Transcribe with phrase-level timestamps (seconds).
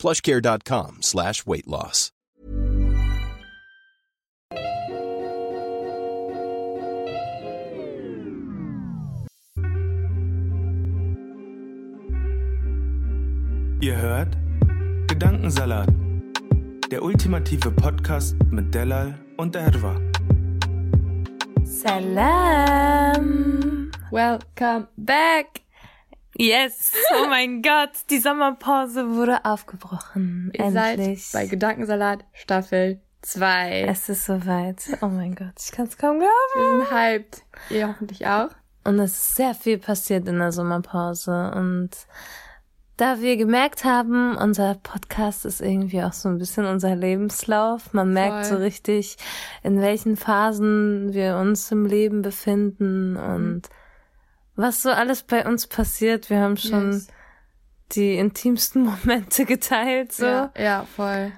[0.00, 2.10] plushcare.com slash weight loss.
[13.82, 14.36] Ihr hört
[15.08, 15.88] Gedankensalat,
[16.90, 19.98] der ultimative Podcast mit Delal und Erwa.
[21.64, 23.10] Salam.
[24.10, 25.62] Welcome back.
[26.36, 26.92] Yes.
[27.16, 30.52] Oh mein Gott, die Sommerpause wurde aufgebrochen.
[30.54, 31.26] Ihr Endlich.
[31.26, 33.82] seid bei Gedankensalat Staffel 2.
[33.88, 34.82] es ist soweit.
[35.02, 36.30] Oh mein Gott, ich kann es kaum glauben.
[36.54, 37.42] Wir sind hyped.
[37.70, 38.48] Ihr hoffentlich auch.
[38.84, 41.52] Und es ist sehr viel passiert in der Sommerpause.
[41.54, 41.90] Und
[42.96, 47.92] da wir gemerkt haben, unser Podcast ist irgendwie auch so ein bisschen unser Lebenslauf.
[47.92, 48.58] Man merkt Voll.
[48.58, 49.16] so richtig,
[49.62, 53.68] in welchen Phasen wir uns im Leben befinden und
[54.60, 56.30] was so alles bei uns passiert.
[56.30, 57.08] Wir haben schon Yes.
[57.92, 60.12] die intimsten Momente geteilt.
[60.12, 60.24] So.
[60.26, 61.32] Ja, ja, voll.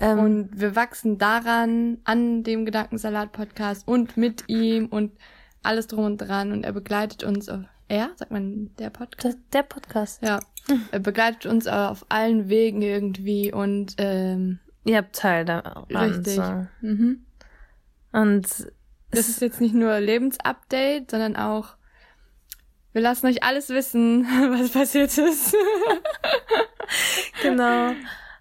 [0.00, 5.12] Ähm, Und wir wachsen daran, an dem Gedankensalat-Podcast und mit ihm und
[5.62, 6.52] alles drum und dran.
[6.52, 9.24] Und er begleitet uns auf, er, sagt man, der Podcast?
[9.24, 10.22] der, der Podcast.
[10.22, 10.40] Ja.
[10.90, 15.84] Er begleitet uns auf allen Wegen irgendwie und, ähm, Ihr habt Teil daran.
[15.90, 16.34] richtig.
[16.34, 16.66] So.
[16.80, 17.24] Mhm.
[18.12, 18.46] Und
[19.12, 21.75] Das ist jetzt nicht nur Lebensupdate, sondern auch,
[22.96, 24.24] wir lassen euch alles wissen,
[24.58, 25.54] was passiert ist.
[27.42, 27.92] Genau.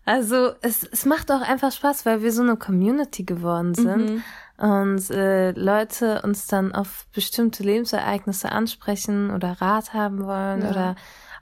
[0.06, 4.23] Also es, es macht auch einfach Spaß, weil wir so eine Community geworden sind
[4.58, 10.69] und äh, Leute uns dann auf bestimmte Lebensereignisse ansprechen oder Rat haben wollen Ja.
[10.69, 10.96] oder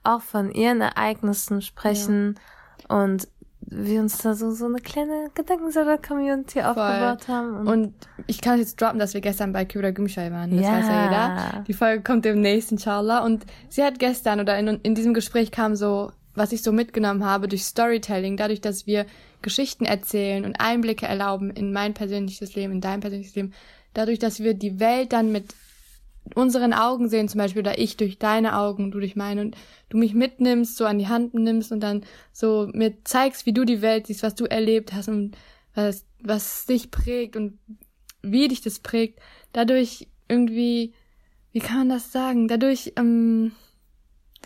[0.04, 2.40] auch von ihren Ereignissen sprechen
[2.88, 3.28] und
[3.68, 7.68] wir uns da so, so eine kleine Gedankensalat-Community aufgebaut haben.
[7.68, 7.94] Und
[8.28, 10.52] ich kann jetzt droppen, dass wir gestern bei Kübra Gümschei waren.
[10.56, 10.72] Das Ja.
[10.74, 11.64] weiß ja jeder.
[11.68, 13.24] Die Folge kommt demnächst, inshallah.
[13.26, 17.24] Und sie hat gestern oder in, in diesem Gespräch kam so, was ich so mitgenommen
[17.26, 19.06] habe durch Storytelling, dadurch, dass wir
[19.42, 23.54] Geschichten erzählen und Einblicke erlauben in mein persönliches Leben, in dein persönliches Leben,
[23.94, 25.54] dadurch, dass wir die Welt dann mit
[26.36, 29.58] unseren Augen sehen, zum Beispiel, oder ich durch deine Augen, du durch meine, und
[29.90, 33.66] du mich mitnimmst, so an die Hand nimmst und dann so mir zeigst, wie du
[33.66, 35.36] die Welt siehst, was du erlebt hast und
[35.76, 37.60] was, was dich prägt und
[38.22, 39.20] wie dich das prägt.
[39.52, 40.94] Dadurch irgendwie,
[41.52, 42.48] wie kann man das sagen?
[42.48, 43.52] Dadurch, ähm,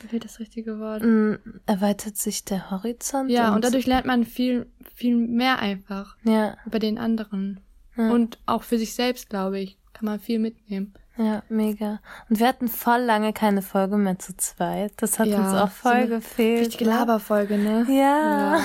[0.01, 1.03] wie wird das richtige Wort?
[1.03, 3.29] Mm, erweitert sich der Horizont.
[3.29, 7.61] Ja, und dadurch lernt man viel, viel mehr einfach Ja, über den anderen.
[7.95, 8.11] Ja.
[8.11, 10.93] Und auch für sich selbst, glaube ich, kann man viel mitnehmen.
[11.17, 11.99] Ja, mega.
[12.29, 14.93] Und wir hatten voll lange keine Folge mehr zu zweit.
[14.97, 16.67] Das hat Ja, uns auch so voll eine gefehlt.
[16.67, 16.91] Richtige ne?
[16.97, 17.85] Laberfolge, ne?
[17.89, 18.59] Ja.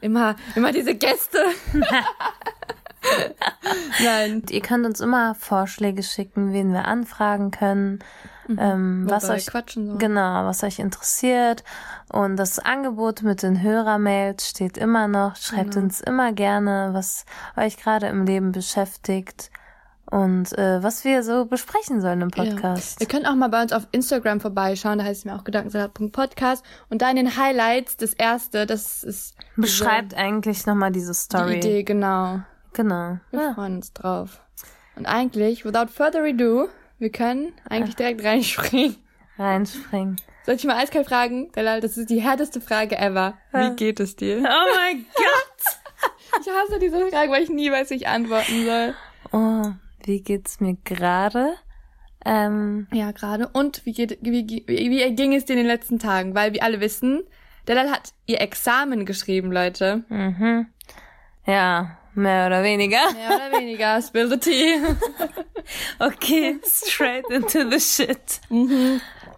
[0.00, 1.38] Immer, immer diese Gäste.
[4.02, 4.34] Nein.
[4.36, 7.98] Und ihr könnt uns immer Vorschläge schicken, wen wir anfragen können,
[8.58, 9.98] ähm, was euch quatschen so.
[9.98, 11.64] genau, was euch interessiert.
[12.12, 15.36] Und das Angebot mit den Hörermails steht immer noch.
[15.36, 15.84] Schreibt Genau.
[15.84, 17.24] uns immer gerne, was
[17.56, 19.50] euch gerade im Leben beschäftigt
[20.10, 23.00] und äh, was wir so besprechen sollen im Podcast.
[23.00, 26.64] Ihr könnt auch mal bei uns auf Instagram vorbeischauen, da heißt es mir auch Gedankensalat.podcast.
[26.90, 31.56] Und da in den Highlights, das erste, das ist Beschreibt eigentlich nochmal diese die Story.
[31.58, 32.40] Idee, genau.
[32.72, 33.18] Genau.
[33.30, 33.54] Wir Ja.
[33.54, 34.40] freuen uns drauf.
[34.96, 38.96] Und eigentlich, without further ado, wir können eigentlich direkt reinspringen.
[39.38, 40.16] Reinspringen.
[40.46, 41.50] Soll ich mal eiskalt fragen?
[41.52, 43.34] Delal, das ist die härteste Frage ever.
[43.52, 44.38] Wie geht es dir?
[44.38, 46.40] Oh mein Gott!
[46.40, 48.94] Ich hasse diese Frage, weil ich nie weiß, wie ich antworten soll.
[49.32, 49.72] Oh,
[50.06, 51.54] wie geht's mir gerade?
[52.24, 53.48] Ähm, Ja, gerade.
[53.48, 56.34] Und wie, geht, wie, wie, wie ging es dir in den letzten Tagen?
[56.34, 57.22] Weil wir alle wissen,
[57.68, 60.04] Delal hat ihr Examen geschrieben, Leute.
[60.08, 60.66] mhm.
[61.46, 63.12] Ja, mehr oder weniger.
[63.12, 64.00] Mehr oder weniger.
[64.00, 64.76] Spill the tea.
[65.98, 68.40] Okay, straight into the shit.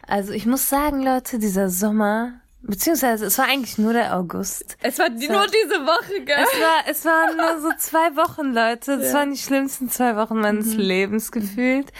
[0.06, 4.76] Also ich muss sagen, Leute, dieser Sommer, beziehungsweise es war eigentlich nur der August.
[4.82, 6.36] Es war die, nur diese Woche, gell?
[6.38, 8.92] Es war, es waren nur so zwei Wochen, Leute.
[8.94, 11.92] Es waren die schlimmsten zwei Wochen meines Lebens gefühlt.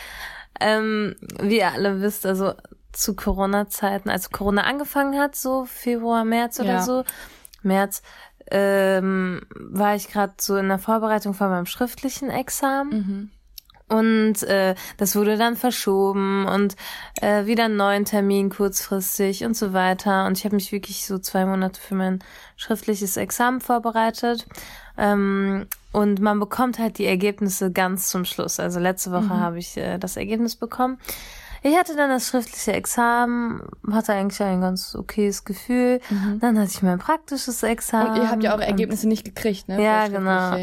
[0.60, 2.54] Ähm, wie ihr alle wisst, also
[2.92, 6.82] zu Corona-Zeiten, als Corona angefangen hat, so Februar, März oder Ja.
[6.82, 7.04] so,
[7.62, 8.00] März,
[8.50, 13.30] ähm, war ich gerade so in der Vorbereitung von meinem schriftlichen Examen.
[13.88, 16.74] Und äh, das wurde dann verschoben und
[17.20, 20.26] äh, wieder einen neuen Termin kurzfristig und so weiter.
[20.26, 22.18] Und ich habe mich wirklich so zwei Monate für mein
[22.56, 24.46] schriftliches Examen vorbereitet.
[24.98, 28.58] Ähm, und man bekommt halt die Ergebnisse ganz zum Schluss.
[28.58, 29.40] Also letzte Woche mhm.
[29.40, 30.98] habe ich äh, das Ergebnis bekommen.
[31.62, 36.00] Ich hatte dann das schriftliche Examen, hatte eigentlich ein ganz okayes Gefühl.
[36.10, 36.40] Mhm.
[36.40, 38.10] Dann hatte ich mein praktisches Examen.
[38.10, 39.82] Und ihr habt ja eure Ergebnisse nicht gekriegt, ne?
[39.82, 40.56] Ja, genau.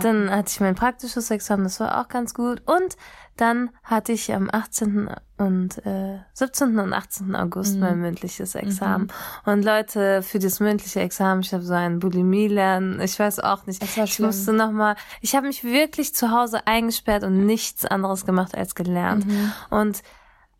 [0.00, 2.62] Dann hatte ich mein praktisches Examen, das war auch ganz gut.
[2.66, 2.96] Und
[3.38, 5.10] dann hatte ich am 18.
[5.38, 6.76] und äh, 17.
[6.80, 7.36] und 18.
[7.36, 7.80] August mhm.
[7.80, 9.04] mein mündliches Examen.
[9.44, 9.52] Mhm.
[9.52, 13.64] Und Leute, für das mündliche Examen, ich habe so ein Bulimie lernen, ich weiß auch
[13.66, 13.82] nicht.
[13.82, 18.56] Ich musste noch mal, ich habe mich wirklich zu Hause eingesperrt und nichts anderes gemacht
[18.56, 19.24] als gelernt.
[19.26, 19.52] Mhm.
[19.70, 20.02] Und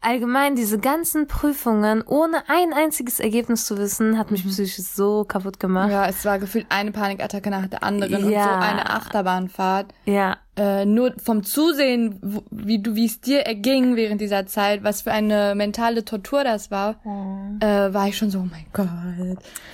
[0.00, 4.50] allgemein diese ganzen Prüfungen ohne ein einziges Ergebnis zu wissen, hat mich mhm.
[4.50, 5.90] psychisch so kaputt gemacht.
[5.90, 8.44] Ja, es war gefühlt eine Panikattacke nach der anderen ja.
[8.44, 9.92] und so eine Achterbahnfahrt.
[10.04, 10.36] Ja.
[10.56, 15.12] Äh, nur vom Zusehen, wie du, wie es dir erging während dieser Zeit, was für
[15.12, 17.60] eine mentale Tortur das war, mhm.
[17.60, 18.88] äh, war ich schon so, oh mein Gott.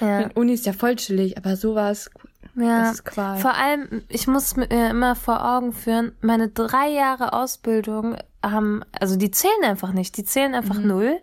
[0.01, 0.31] Ja.
[0.35, 2.11] Uni ist ja voll chillig, aber sowas,
[2.57, 3.39] ja, das ist Qual.
[3.39, 8.17] vor allem, ich muss mir immer vor Augen führen, meine drei Jahre Ausbildung
[8.51, 10.87] haben, also die zählen einfach nicht, die zählen einfach mhm.
[10.87, 11.21] null,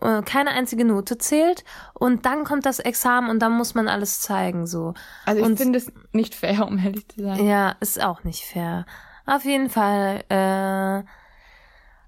[0.00, 0.24] mhm.
[0.24, 1.64] keine einzige Note zählt
[1.94, 4.94] und dann kommt das Examen und dann muss man alles zeigen, so.
[5.26, 7.44] Also ich finde es nicht fair, um ehrlich zu sein.
[7.44, 8.86] Ja, ist auch nicht fair.
[9.26, 11.04] Auf jeden Fall, äh,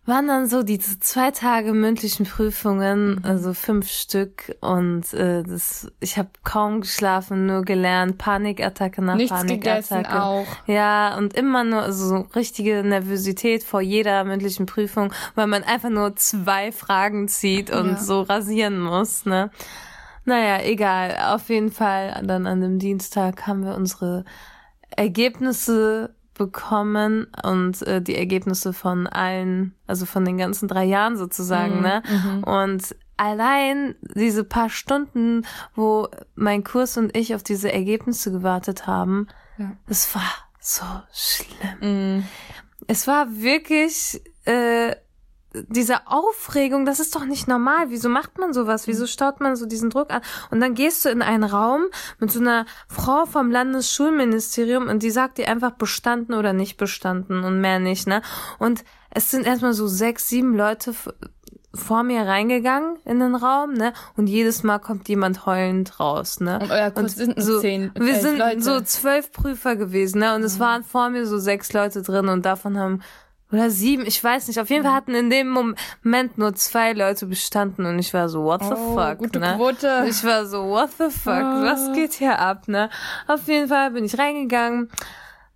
[0.06, 3.20] waren dann so diese zwei Tage mündlichen Prüfungen, mhm.
[3.22, 9.30] also fünf Stück und äh, das, ich habe kaum geschlafen, nur gelernt, Panikattacke nach Nichts
[9.32, 10.22] Panikattacke.
[10.22, 10.46] auch.
[10.66, 15.90] Ja, und immer nur also so richtige Nervosität vor jeder mündlichen Prüfung, weil man einfach
[15.90, 17.98] nur zwei Fragen zieht und ja.
[17.98, 19.50] so rasieren muss, ne?
[20.26, 21.16] Naja, egal.
[21.34, 24.24] Auf jeden Fall, dann an dem Dienstag haben wir unsere
[24.96, 31.76] Ergebnisse bekommen und äh, die Ergebnisse von allen, also von den ganzen drei Jahren sozusagen,
[31.76, 32.02] mhm, ne?
[32.08, 32.44] Mhm.
[32.44, 39.28] Und allein diese paar Stunden, wo mein Kurs und ich auf diese Ergebnisse gewartet haben,
[39.58, 39.72] ja.
[39.86, 42.16] das war so schlimm.
[42.16, 42.24] Mhm.
[42.86, 44.94] Es war wirklich äh,
[45.68, 47.86] diese Aufregung, das ist doch nicht normal.
[47.88, 48.86] Wieso macht man sowas?
[48.86, 50.22] Wieso staut man so diesen Druck an?
[50.50, 51.82] Und dann gehst du in einen Raum
[52.18, 57.44] mit so einer Frau vom Landesschulministerium und die sagt dir einfach bestanden oder nicht bestanden
[57.44, 58.22] und mehr nicht, ne?
[58.58, 60.92] Und es sind erstmal so sechs, sieben Leute
[61.74, 63.92] vor mir reingegangen in den Raum, ne?
[64.16, 66.58] Und jedes Mal kommt jemand heulend raus, ne?
[66.60, 68.62] Und euer Kurs sind so, zehn, wir sind Leute.
[68.62, 70.34] so zwölf Prüfer gewesen, ne?
[70.34, 70.60] Und es mhm.
[70.60, 73.00] waren vor mir so sechs Leute drin und davon haben
[73.52, 74.58] oder sieben, ich weiß nicht.
[74.58, 74.96] Auf jeden Fall mhm.
[74.96, 78.96] hatten in dem Moment nur zwei Leute bestanden und ich war so, what the oh,
[78.96, 79.54] fuck, gute ne?
[79.56, 80.04] Quote.
[80.08, 81.62] Ich war so, what the fuck, oh.
[81.62, 82.90] was geht hier ab, ne?
[83.26, 84.90] Auf jeden Fall bin ich reingegangen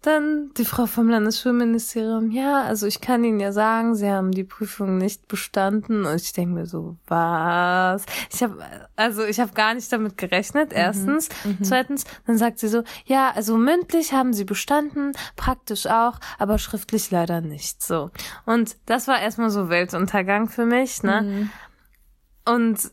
[0.03, 4.45] dann die Frau vom Landesschulministerium, ja, also ich kann Ihnen ja sagen, Sie haben die
[4.45, 6.07] Prüfung nicht bestanden.
[6.07, 8.05] Und ich denke mir so, was?
[8.33, 8.65] Ich habe
[8.95, 10.71] also ich habe gar nicht damit gerechnet.
[10.71, 11.59] Mhm, erstens, mhm.
[11.63, 17.11] zweitens, dann sagt sie so, ja, also mündlich haben Sie bestanden, praktisch auch, aber schriftlich
[17.11, 17.83] leider nicht.
[17.83, 18.11] So
[18.47, 21.23] und das war erstmal so Weltuntergang für mich, ne?
[21.23, 21.51] Mhm.
[22.45, 22.91] Und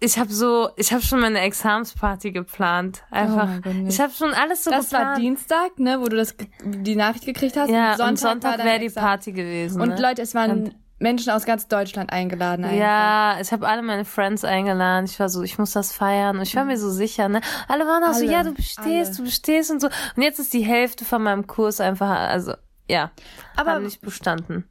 [0.00, 3.02] ich habe so, ich habe schon meine Examsparty geplant.
[3.10, 3.48] Einfach.
[3.66, 5.04] Oh ich habe schon alles so das geplant.
[5.04, 7.70] Das war Dienstag, ne, wo du das die Nachricht gekriegt hast.
[7.70, 9.80] Ja, Sonntag, Sonntag wäre die Party gewesen.
[9.80, 10.00] Und ne?
[10.00, 12.64] Leute, es waren und Menschen aus ganz Deutschland eingeladen.
[12.64, 12.78] Einfach.
[12.78, 15.04] Ja, ich habe alle meine Friends eingeladen.
[15.04, 16.36] Ich war so, ich muss das feiern.
[16.36, 17.42] Und ich war mir so sicher, ne?
[17.68, 19.16] Alle waren auch alle, so, ja, du bestehst, alle.
[19.16, 19.88] du bestehst und so.
[20.16, 22.54] Und jetzt ist die Hälfte von meinem Kurs einfach, also
[22.88, 23.12] ja,
[23.56, 24.68] aber haben nicht bestanden.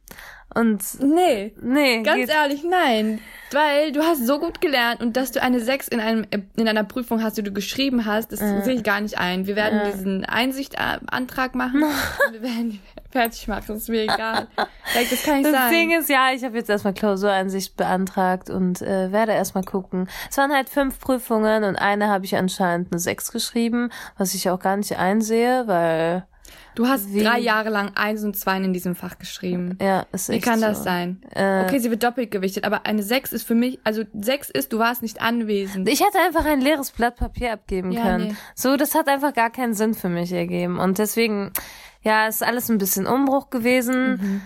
[0.52, 3.20] Und nee, nee, ganz ehrlich, nein,
[3.52, 6.26] weil du hast so gut gelernt und dass du eine 6 in einem
[6.56, 8.60] in einer Prüfung hast, die du geschrieben hast, das äh.
[8.62, 9.46] sehe ich gar nicht ein.
[9.46, 9.92] Wir werden äh.
[9.92, 11.84] diesen Einsichtantrag machen
[12.32, 12.80] wir werden die
[13.12, 14.48] fertig machen, das ist mir egal.
[14.56, 15.70] das kann ich das sagen.
[15.72, 20.08] Ding ist, ja, ich habe jetzt erstmal Klausureinsicht beantragt und äh, werde erstmal gucken.
[20.28, 24.50] Es waren halt fünf Prüfungen und eine habe ich anscheinend eine 6 geschrieben, was ich
[24.50, 26.26] auch gar nicht einsehe, weil
[26.74, 27.22] Du hast Wie?
[27.22, 29.76] drei Jahre lang eins und zwei in diesem Fach geschrieben.
[29.80, 30.66] Ja, ist echt Wie kann so.
[30.66, 31.20] das sein?
[31.34, 34.72] Äh, okay, sie wird doppelt gewichtet, aber eine sechs ist für mich, also sechs ist,
[34.72, 35.88] du warst nicht anwesend.
[35.88, 38.28] Ich hätte einfach ein leeres Blatt Papier abgeben ja, können.
[38.28, 38.36] Nee.
[38.54, 40.78] So, das hat einfach gar keinen Sinn für mich ergeben.
[40.78, 41.52] Und deswegen,
[42.02, 44.10] ja, ist alles ein bisschen Umbruch gewesen.
[44.10, 44.42] Mhm.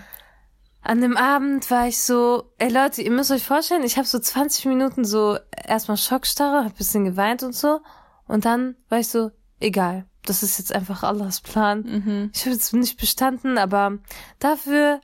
[0.81, 4.19] An dem Abend war ich so, ey Leute, ihr müsst euch vorstellen, ich habe so
[4.19, 7.79] 20 Minuten so erstmal Schockstarre, hab bisschen geweint und so.
[8.27, 11.81] Und dann war ich so, egal das ist jetzt einfach Allahs Plan.
[11.81, 12.31] Mhm.
[12.33, 13.93] Ich habe jetzt nicht bestanden, aber
[14.39, 14.99] dafür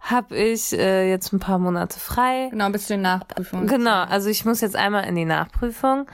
[0.00, 2.48] habe ich äh, jetzt ein paar Monate frei.
[2.50, 3.66] Genau, bis zur Nachprüfung.
[3.66, 6.06] Genau, also ich muss jetzt einmal in die Nachprüfung.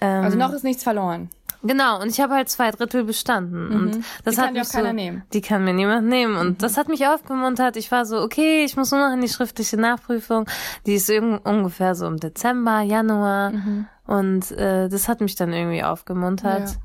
[0.00, 1.30] Ähm, also noch ist nichts verloren.
[1.64, 3.68] Genau, und ich habe halt zwei Drittel bestanden.
[3.68, 3.74] Mhm.
[3.74, 5.22] Und das Die hat kann mich auch keiner so, nehmen.
[5.32, 6.36] Die kann mir niemand nehmen.
[6.36, 6.58] Und Mhm.
[6.58, 7.76] das hat mich aufgemuntert.
[7.76, 10.46] Ich war so, okay, ich muss nur noch in die schriftliche Nachprüfung.
[10.86, 13.50] Die ist ungefähr so im Dezember, Januar.
[13.50, 13.86] Mhm.
[14.06, 16.76] Und äh, das hat mich dann irgendwie aufgemuntert.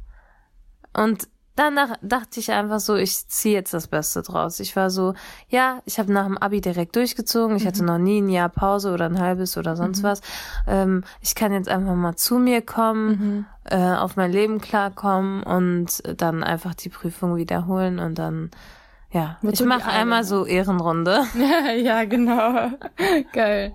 [0.97, 1.27] Und
[1.57, 4.59] danach dachte ich einfach so, ich ziehe jetzt das Beste draus.
[4.59, 5.13] Ich war so,
[5.49, 7.57] ja, ich habe nach dem Abi direkt durchgezogen.
[7.57, 10.21] Ich hatte noch nie ein Jahr Pause oder ein halbes oder sonst was.
[10.67, 16.01] Ähm, ich kann jetzt einfach mal zu mir kommen, äh, auf mein Leben klarkommen und
[16.17, 18.51] dann einfach die Prüfung wiederholen und dann,
[19.11, 20.25] ja, Wozu ich mache einmal ne?
[20.25, 21.23] so Ehrenrunde.
[21.83, 22.71] ja, genau.
[23.33, 23.73] Geil.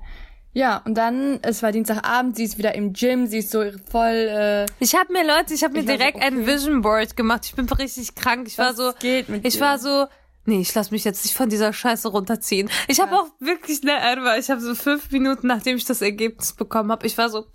[0.54, 4.28] Ja, und dann, es war Dienstagabend, sie ist wieder im Gym, sie ist so voll,
[4.28, 6.46] äh, Ich habe mir Leute, ich habe mir war so, direkt ein okay.
[6.46, 7.46] Vision Board gemacht.
[7.46, 8.46] Ich bin richtig krank.
[8.46, 9.60] Ich war Was so, geht mit ich dir?
[9.60, 10.06] war so,
[10.44, 12.68] nee, ich lass mich jetzt nicht von dieser Scheiße runterziehen.
[12.86, 13.94] Ich habe auch wirklich ne,
[14.38, 17.46] ich habe so fünf Minuten, nachdem ich das Ergebnis bekommen habe, ich war so,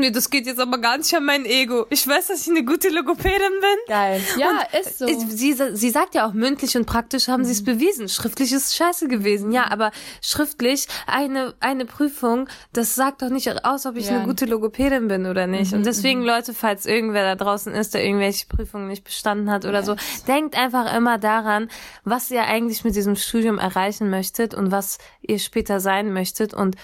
[0.00, 1.86] nee, das geht jetzt aber gar nicht an mein Ego.
[1.90, 3.78] Ich weiß, dass ich eine gute Logopädin bin.
[3.86, 4.20] geil.
[4.36, 5.06] Ja, ist so.
[5.06, 8.08] Sie, sie sagt ja auch mündlich und praktisch haben sie es bewiesen.
[8.08, 9.52] Schriftlich ist scheiße gewesen.
[9.52, 9.92] Ja, aber
[10.22, 14.16] schriftlich eine, eine Prüfung, das sagt doch nicht aus, ob ich Ja.
[14.16, 15.72] eine gute Logopädin bin oder nicht.
[15.72, 19.82] und deswegen, Leute, falls irgendwer da draußen ist, der irgendwelche Prüfungen nicht bestanden hat oder
[19.82, 21.68] so, denkt einfach immer daran,
[22.04, 26.76] was ihr eigentlich mit diesem Studium erreichen möchtet und was ihr später sein möchtet und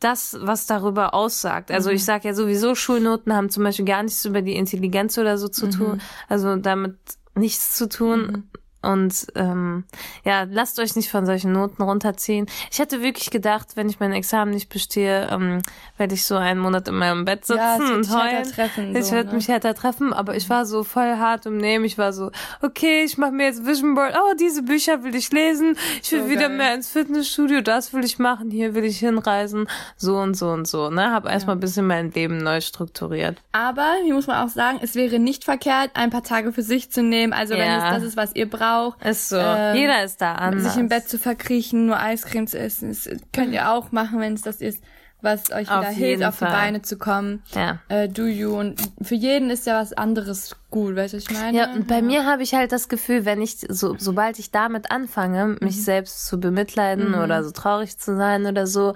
[0.00, 1.70] das, was darüber aussagt.
[1.70, 5.38] Also ich sage ja sowieso, Schulnoten haben zum Beispiel gar nichts über die Intelligenz oder
[5.38, 6.96] so zu tun, also damit
[7.34, 8.50] nichts zu tun.
[8.84, 9.84] Und ähm,
[10.24, 12.46] ja, lasst euch nicht von solchen Noten runterziehen.
[12.70, 15.62] Ich hätte wirklich gedacht, wenn ich mein Examen nicht bestehe, ähm,
[15.96, 18.44] werde ich so einen Monat in meinem Bett sitzen Ja, und heulen.
[18.44, 19.36] treffen, ich so, werde ne?
[19.36, 21.84] mich härter treffen, aber ich war so voll hart im Nehmen.
[21.84, 22.30] Ich war so,
[22.62, 24.14] okay, ich mache mir jetzt Vision Board.
[24.16, 25.76] Oh, diese Bücher will ich lesen.
[26.02, 26.56] Ich will So wieder geil.
[26.58, 27.60] mehr ins Fitnessstudio.
[27.62, 28.50] Das will ich machen.
[28.50, 29.68] Hier will ich hinreisen.
[29.96, 30.90] So und so und so.
[30.90, 33.40] Ne, habe erstmal ein bisschen mein Leben neu strukturiert.
[33.52, 36.90] Aber, hier muss man auch sagen, es wäre nicht verkehrt, ein paar Tage für sich
[36.90, 37.32] zu nehmen.
[37.32, 37.88] Also wenn Ja.
[37.88, 38.73] es das ist, was ihr braucht.
[39.04, 39.36] Ist so.
[39.38, 40.72] Ähm, Jeder ist da anders.
[40.72, 44.34] Sich im Bett zu verkriechen, nur Eiscreme zu essen, das könnt ihr auch machen, wenn
[44.34, 44.82] es das ist,
[45.20, 46.52] was euch Auf wieder hilft, jeden auf die Fall.
[46.52, 47.42] Beine zu kommen.
[47.54, 47.78] Ja.
[47.88, 48.54] Äh, do you.
[48.58, 51.56] Und für jeden ist ja was anderes gut, weißt du, was ich meine?
[51.56, 54.90] Ja, und bei mir habe ich halt das Gefühl, wenn ich, so, sobald ich damit
[54.90, 55.80] anfange, mich Mhm.
[55.80, 58.92] selbst zu bemitleiden oder so traurig zu sein oder so,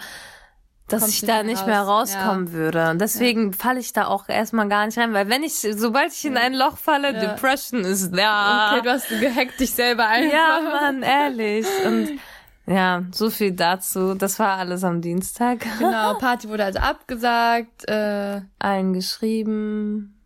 [0.88, 1.66] dass ich da nicht raus.
[1.66, 2.52] mehr rauskommen Ja.
[2.52, 2.90] würde.
[2.90, 6.24] Und deswegen falle ich da auch erstmal gar nicht rein, weil wenn ich, sobald ich
[6.24, 7.20] in ein Loch falle, Ja.
[7.20, 8.72] Depression ist da.
[8.72, 10.32] Okay, du hast gehackt dich selber einfach.
[10.34, 11.66] ja, Mann, ehrlich.
[11.86, 12.18] Und
[12.66, 14.14] ja, so viel dazu.
[14.14, 15.64] Das war alles am Dienstag.
[15.78, 17.88] Genau, Party wurde also abgesagt.
[17.88, 20.18] Äh, Allen geschrieben.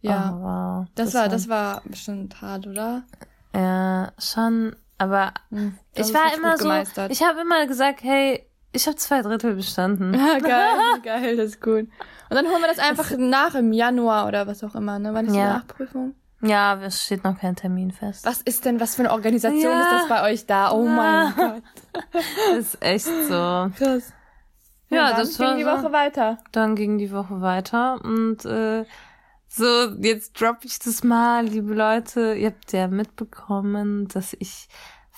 [0.00, 0.86] ja, Oh, wow.
[0.94, 3.02] das, war, das war bestimmt hart, oder?
[3.54, 7.10] Ja, schon, aber Hm, das ich war immer so, gemeistert.
[7.12, 10.14] ich habe immer gesagt, hey, ich habe zwei Drittel bestanden.
[10.14, 11.88] Ja, geil, geil, das ist gut.
[12.30, 15.12] Und dann holen wir das einfach nach im Januar oder was auch immer, ne?
[15.14, 15.46] Wann ist Ja.
[15.46, 16.14] die Nachprüfung?
[16.42, 18.24] Ja, es steht noch kein Termin fest.
[18.24, 19.80] Was ist denn, was für eine Organisation Ja.
[19.82, 20.70] ist das bei euch da?
[20.72, 21.62] Oh mein Gott.
[22.58, 23.70] ist echt so.
[23.76, 24.12] Krass.
[24.88, 25.68] Ja, dann das ging die so.
[25.70, 26.38] Woche weiter.
[26.52, 28.84] Dann ging die Woche weiter und äh,
[29.48, 29.64] so,
[30.00, 32.34] jetzt droppe ich das mal, liebe Leute.
[32.34, 34.68] Ihr habt ja mitbekommen, dass ich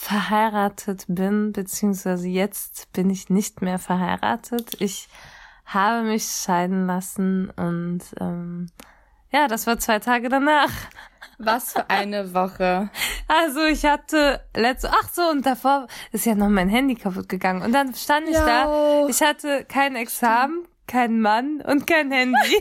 [0.03, 4.81] verheiratet bin, beziehungsweise jetzt bin ich nicht mehr verheiratet.
[4.81, 5.09] Ich
[5.65, 8.67] habe mich scheiden lassen und ähm,
[9.31, 10.71] ja, das war zwei Tage danach.
[11.39, 12.91] Was für eine Woche.
[13.29, 17.63] Also ich hatte letzte, ach so, und davor ist ja noch mein Handy kaputt gegangen.
[17.63, 18.45] Und dann stand ich Ja.
[18.65, 22.35] da, ich hatte kein Examen, keinen Mann und kein Handy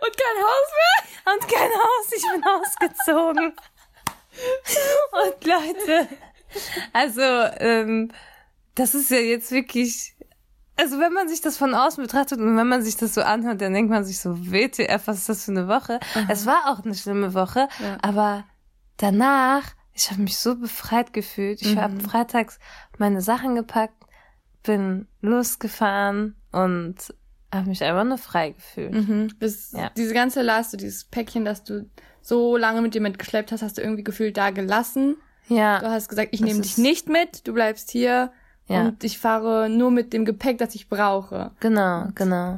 [0.00, 1.34] Und kein Haus mehr?
[1.34, 2.12] und kein Haus.
[2.16, 3.52] Ich bin ausgezogen.
[5.12, 6.08] Und Leute,
[6.92, 8.10] also ähm,
[8.74, 10.14] das ist ja jetzt wirklich,
[10.76, 13.60] also wenn man sich das von außen betrachtet und wenn man sich das so anhört,
[13.60, 15.98] dann denkt man sich so, WTF, was ist das für eine Woche?
[16.28, 17.98] Es war auch eine schlimme Woche, Ja.
[18.02, 18.44] aber
[18.96, 19.62] danach,
[19.92, 21.60] ich habe mich so befreit gefühlt.
[21.60, 22.58] Ich habe freitags
[22.98, 23.94] meine Sachen gepackt,
[24.62, 26.96] bin losgefahren und
[27.52, 28.92] habe mich einfach nur frei gefühlt.
[28.92, 29.28] Mhm.
[29.40, 29.90] Das, Ja.
[29.96, 31.88] Diese ganze Last, so dieses Päckchen, das du
[32.20, 35.16] so lange mit dir mitgeschleppt hast, hast du irgendwie gefühlt da gelassen.
[35.48, 38.30] Ja, Du hast gesagt, ich nehme dich nicht mit, du bleibst hier
[38.66, 38.82] Ja.
[38.82, 41.52] und ich fahre nur mit dem Gepäck, das ich brauche.
[41.60, 42.56] Genau, genau.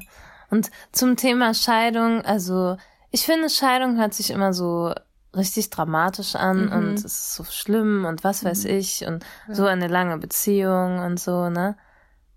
[0.50, 2.76] Und zum Thema Scheidung, also
[3.12, 4.92] ich finde, Scheidung hört sich immer so
[5.36, 6.72] richtig dramatisch an Mhm.
[6.72, 11.20] und es ist so schlimm und was weiß ich und so eine lange Beziehung und
[11.20, 11.76] so, ne?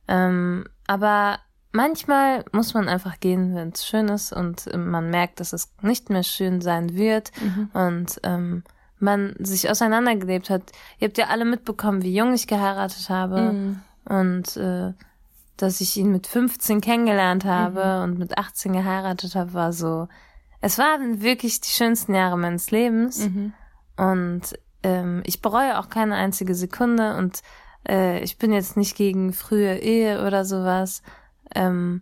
[0.07, 1.39] Ähm, aber
[1.71, 6.09] manchmal muss man einfach gehen, wenn es schön ist und man merkt, dass es nicht
[6.11, 7.31] mehr schön sein wird
[7.73, 8.63] und ähm,
[9.03, 10.63] man sich auseinandergelebt hat.
[10.99, 13.81] Ihr habt ja alle mitbekommen, wie jung ich geheiratet habe Mhm.
[14.05, 14.93] und äh,
[15.57, 20.07] dass ich ihn mit 15 kennengelernt habe und mit 18 geheiratet habe, war so
[20.65, 23.19] es waren wirklich die schönsten Jahre meines Lebens.
[23.27, 23.53] Mhm.
[23.97, 24.41] Und
[24.81, 27.41] ähm, ich bereue auch keine einzige Sekunde und
[27.87, 31.01] äh, ich bin jetzt nicht gegen frühe Ehe oder sowas.
[31.53, 32.01] Ähm,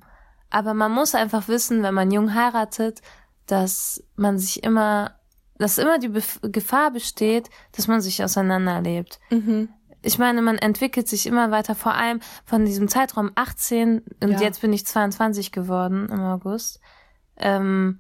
[0.52, 3.02] aber man muss einfach wissen, wenn man jung heiratet,
[3.48, 5.16] dass man sich immer,
[5.62, 9.20] dass immer die Bef Gefahr besteht, dass man sich auseinanderlebt.
[9.30, 9.70] Mhm.
[10.04, 14.42] Ich meine, man entwickelt sich immer weiter, vor allem von diesem Zeitraum 18 und Ja.
[14.42, 16.80] jetzt bin ich 22 geworden im August.
[17.38, 18.00] Ähm,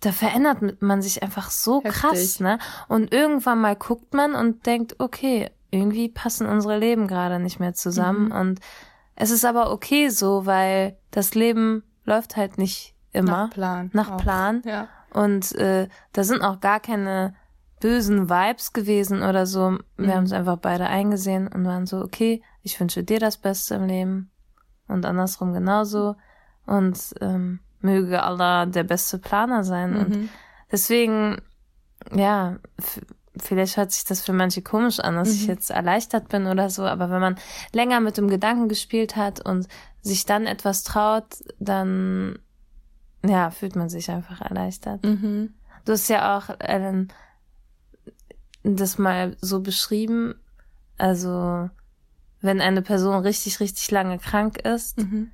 [0.00, 1.92] da verändert man sich einfach so Heftig.
[1.92, 2.58] krass, ne?
[2.88, 7.74] Und irgendwann mal guckt man und denkt, okay, irgendwie passen unsere Leben gerade nicht mehr
[7.74, 8.26] zusammen.
[8.26, 8.32] Mhm.
[8.32, 8.60] Und
[9.16, 13.90] es ist aber okay so, weil das Leben läuft halt nicht immer Nach Plan.
[13.92, 14.16] nach.
[14.18, 14.62] Plan.
[14.64, 14.88] Ja.
[15.12, 17.34] Und äh, da sind auch gar keine
[17.80, 19.78] bösen Vibes gewesen oder so.
[19.96, 20.12] Wir Mhm.
[20.12, 23.86] haben es einfach beide eingesehen und waren so, okay, ich wünsche dir das Beste im
[23.86, 24.30] Leben
[24.86, 26.16] und andersrum genauso.
[26.66, 29.96] Und ähm, möge Allah der beste Planer sein.
[29.96, 30.28] Und Mhm.
[30.70, 31.40] deswegen,
[32.12, 32.58] ja,
[33.36, 35.48] vielleicht hört sich das für manche komisch an, dass ich Mhm.
[35.54, 37.36] jetzt erleichtert bin oder so, aber wenn man
[37.72, 39.66] länger mit dem Gedanken gespielt hat und
[40.02, 41.24] sich dann etwas traut,
[41.58, 42.38] dann
[43.24, 45.02] ja, fühlt man sich einfach erleichtert.
[45.04, 45.54] Mhm.
[45.84, 47.12] Du hast ja auch Ellen
[48.62, 50.34] das mal so beschrieben,
[50.98, 51.70] also
[52.42, 55.30] wenn eine Person richtig, richtig lange krank ist, Mhm.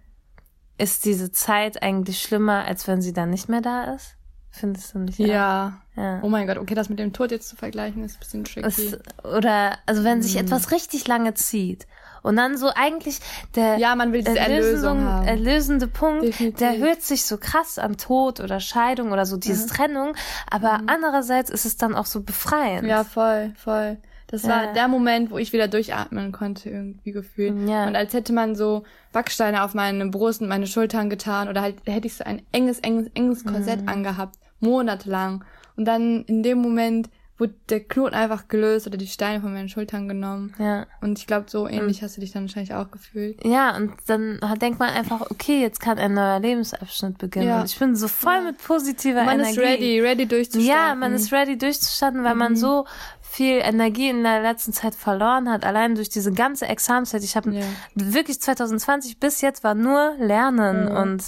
[0.78, 4.16] ist diese Zeit eigentlich schlimmer, als wenn sie dann nicht mehr da ist?
[4.50, 5.19] Findest du nicht?
[5.19, 5.83] Ja.
[5.97, 6.21] ja.
[6.23, 8.66] Oh mein Gott, okay, das mit dem Tod jetzt zu vergleichen ist ein bisschen tricky.
[8.66, 10.40] Es, oder, also wenn sich Mhm.
[10.43, 11.87] etwas richtig lange zieht
[12.26, 13.18] und dann so eigentlich
[13.54, 15.26] der ja, man will diese Erlösung haben.
[15.26, 16.59] erlösende Punkt, Definitiv.
[16.59, 19.68] der hört sich so krass an Tod oder Scheidung oder so, diese Mhm.
[19.71, 20.12] Trennung,
[20.50, 22.87] aber andererseits ist es dann auch so befreiend.
[22.87, 23.97] Ja, voll, voll.
[24.28, 24.73] Das war Ja.
[24.73, 27.54] der Moment, wo ich wieder durchatmen konnte, irgendwie gefühlt.
[27.68, 27.87] Ja.
[27.87, 31.76] Und als hätte man so Backsteine auf meine Brust und meine Schultern getan oder halt
[31.87, 33.88] hätte ich so ein enges, enges, enges Korsett Mhm.
[33.88, 35.45] angehabt, monatelang.
[35.76, 39.69] Und dann in dem Moment wurde der Knoten einfach gelöst oder die Steine von meinen
[39.69, 40.55] Schultern genommen.
[40.59, 40.87] Ja.
[41.02, 43.45] Und ich glaube, so ähnlich hast du dich dann wahrscheinlich auch gefühlt.
[43.45, 47.49] Ja, und dann denkt man einfach, okay, jetzt kann ein neuer Lebensabschnitt beginnen.
[47.49, 47.61] Ja.
[47.61, 49.50] Und ich bin so voll mit positiver Man Energie.
[49.50, 50.66] ist ready, ready durchzustarten.
[50.88, 52.87] Ja, man ist ready durchzustarten, weil man so
[53.21, 57.23] viel Energie in der letzten Zeit verloren hat, allein durch diese ganze Examenszeit.
[57.23, 57.64] Ich habe Ja.
[57.95, 60.97] wirklich 2020 bis jetzt war nur Lernen Mhm.
[60.97, 61.25] und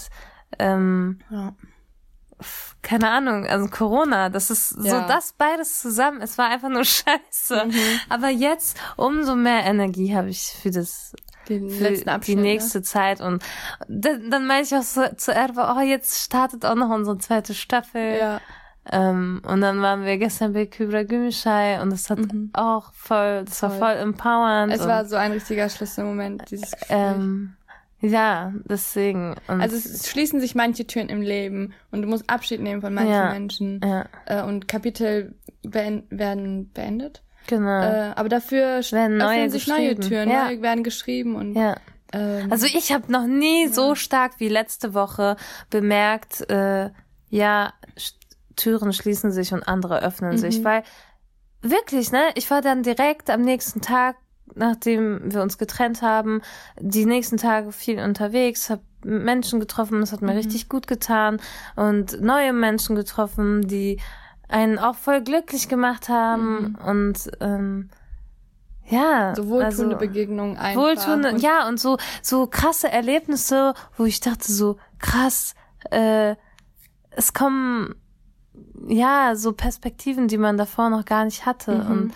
[0.58, 1.52] ähm, Ja.
[2.82, 5.06] Keine Ahnung, also Corona, das ist so Ja.
[5.06, 6.20] das beides zusammen.
[6.22, 7.64] Es war einfach nur scheiße.
[7.66, 7.74] Mhm.
[8.08, 11.14] Aber jetzt umso mehr Energie habe ich für das
[11.46, 13.42] für die nächste Zeit und
[13.88, 17.54] dann, dann meine ich auch so zu Erwa, oh, jetzt startet auch noch unsere zweite
[17.54, 18.18] Staffel.
[18.20, 18.40] Ja.
[18.90, 22.50] Ähm, und dann waren wir gestern bei Kübra Gümüşay und das hat Mhm.
[22.52, 23.78] auch voll, das war Voll.
[23.80, 24.72] voll empowernd.
[24.72, 26.90] Es war so ein richtiger Schlüsselmoment, dieses Gespräch.
[26.90, 27.54] ähm,
[28.00, 29.34] ja, deswegen.
[29.48, 32.94] Und, Also es schließen sich manche Türen im Leben und du musst Abschied nehmen von
[32.94, 33.30] manchen Ja.
[33.30, 37.22] Menschen ja, äh, und Kapitel been werden beendet.
[37.46, 37.82] genau.
[37.82, 39.94] Äh, aber dafür Werden neue öffnen sich neue.
[39.96, 40.44] Türen, Ja.
[40.46, 41.76] neue werden geschrieben und ja.
[42.12, 45.36] ähm, Also ich habe noch nie so stark wie letzte Woche
[45.70, 46.90] bemerkt, äh,
[47.30, 47.72] ja,
[48.56, 50.38] Türen schließen sich und andere öffnen Mhm.
[50.38, 50.82] sich, weil
[51.62, 54.16] wirklich, ne, ich war dann direkt am nächsten Tag,
[54.54, 56.42] nachdem wir uns getrennt haben,
[56.80, 60.38] die nächsten Tage viel unterwegs, habe Menschen getroffen, es hat mir Mhm.
[60.38, 61.40] richtig gut getan
[61.76, 64.00] und neue Menschen getroffen, die
[64.48, 67.90] einen auch voll glücklich gemacht haben und ähm,
[68.86, 70.80] ja, so wohltuende also, Begegnungen einfach.
[70.82, 75.54] Wohltuende, und, ja, und so, so krasse Erlebnisse, wo ich dachte so, krass,
[75.90, 76.36] äh,
[77.10, 77.94] es kommen,
[78.88, 81.74] ja, so Perspektiven, die man davor noch gar nicht hatte.
[81.74, 81.90] Mhm.
[81.90, 82.14] Und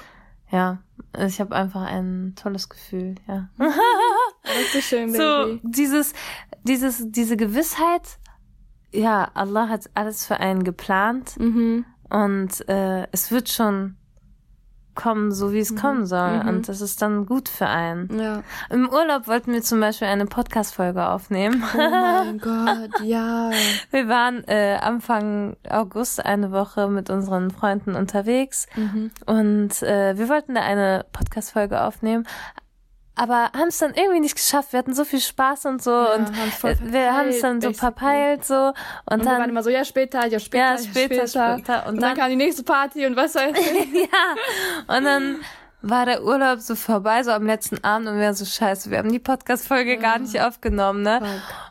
[0.51, 0.79] ja,
[1.27, 3.49] ich habe einfach ein tolles Gefühl, ja.
[4.59, 5.61] Richtig schön, so, Baby.
[5.65, 6.13] dieses,
[6.65, 8.19] dieses, diese Gewissheit,
[8.93, 11.85] ja, Allah hat alles für einen geplant Mhm.
[12.11, 13.97] und äh, es wird schon
[14.95, 16.43] kommen, so wie es kommen soll.
[16.43, 16.49] Mhm.
[16.49, 18.19] Und das ist dann gut für einen.
[18.19, 18.43] Ja.
[18.71, 21.63] Im Urlaub wollten wir zum Beispiel eine Podcast-Folge aufnehmen.
[21.75, 23.51] Oh mein Gott, ja.
[23.91, 29.11] Wir waren äh, Anfang August eine Woche mit unseren Freunden unterwegs Mhm.
[29.27, 32.27] und äh, wir wollten da eine Podcast-Folge aufnehmen,
[33.15, 34.73] aber haben es dann irgendwie nicht geschafft.
[34.73, 36.31] Wir hatten so viel Spaß und so Ja, und
[36.65, 38.75] äh, wir haben es dann so verpeilt, so und,
[39.11, 41.95] Und, wir waren dann immer so, ja, später, ja, später, ja ja, später, später, Und,
[41.95, 43.95] und dann, dann kam die nächste Party und was weiß ich.
[44.03, 45.41] ja und dann
[45.85, 48.99] war der Urlaub so vorbei, so am letzten Abend und wir waren so scheiße, wir
[48.99, 51.21] haben die Podcast-Folge gar nicht aufgenommen, ne?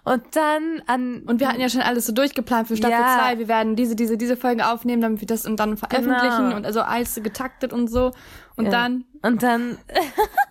[0.04, 3.20] Und dann an Und wir hatten ja schon alles so durchgeplant für Staffel Ja.
[3.30, 3.40] 2.
[3.40, 6.56] Wir werden diese, diese, diese Folgen aufnehmen, damit wir das und dann veröffentlichen Genau.
[6.58, 8.12] und also alles getaktet und so.
[8.58, 8.72] Und Ja.
[8.72, 9.78] dann, Und dann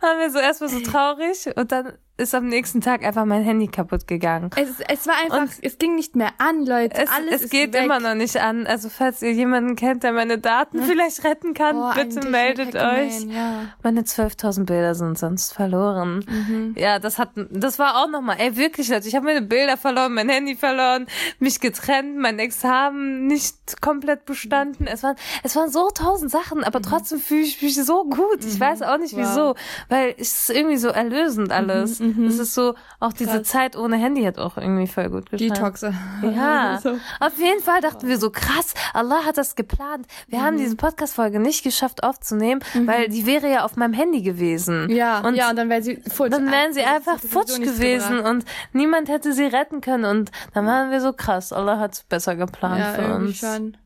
[0.00, 3.68] waren wir so erstmal so traurig und dann ist am nächsten Tag einfach mein Handy
[3.68, 4.50] kaputt gegangen.
[4.56, 6.96] Es, es war einfach, Und es ging nicht mehr an, Leute.
[7.02, 7.84] Es, Alles es ist geht weg.
[7.84, 8.66] immer noch nicht an.
[8.66, 13.24] Also falls ihr jemanden kennt, der meine Daten vielleicht retten kann, Oh, bitte meldet euch.
[13.26, 13.62] Ja.
[13.82, 16.24] Meine 12.000 Bilder sind sonst verloren.
[16.28, 16.74] Mhm.
[16.76, 20.14] Ja, das hat, das war auch nochmal, ey, wirklich, Leute, ich habe meine Bilder verloren,
[20.14, 21.06] mein Handy verloren,
[21.38, 24.86] mich getrennt, mein Examen nicht komplett bestanden.
[24.86, 28.44] Es waren, es waren so tausend Sachen, aber trotzdem fühle ich mich so gut.
[28.44, 29.18] Ich weiß auch nicht Mhm.
[29.18, 29.26] Wow.
[29.26, 29.54] Mhm, wieso,
[29.88, 32.00] weil es ist irgendwie so erlösend alles.
[32.28, 35.48] Es ist so, auch diese Zeit ohne Handy hat auch irgendwie voll gut getan.
[35.48, 35.94] Detoxe.
[36.22, 36.98] Ja, so.
[37.20, 40.06] auf jeden Fall dachten wir so, krass, Allah hat das geplant.
[40.28, 40.42] Wir Mhm.
[40.44, 44.90] haben diese Podcast-Folge nicht geschafft aufzunehmen, weil die wäre ja auf meinem Handy gewesen.
[44.90, 46.30] Ja, und ja, und dann wäre sie futsch.
[46.32, 48.30] dann wären sie das einfach futsch gewesen gebracht.
[48.32, 50.04] und niemand hätte sie retten können.
[50.04, 53.38] Und dann waren wir so krass, Allah hat es besser geplant Ja, für uns.
[53.38, 53.76] schon.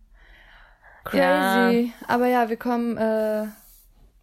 [1.12, 1.66] Ja.
[1.68, 1.92] Crazy.
[2.06, 3.46] Aber ja, wir kommen äh,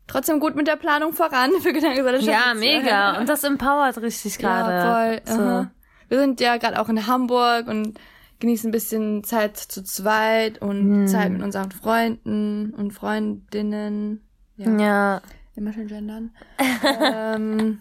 [0.10, 2.22] trotzdem gut mit der Planung voran für Gedankensalat.
[2.24, 3.18] Ja, mega.
[3.20, 4.72] Und das empowert richtig gerade.
[4.74, 5.66] Ja, voll.
[5.66, 5.68] So.
[6.10, 8.00] Wir sind ja gerade auch in Hamburg und
[8.40, 11.08] genießen ein bisschen Zeit zu zweit und Hm.
[11.08, 14.22] Zeit mit unseren Freunden und Freundinnen.
[14.58, 15.22] Ja, Ja,
[15.56, 16.32] immer schön gendern.
[17.04, 17.80] ähm,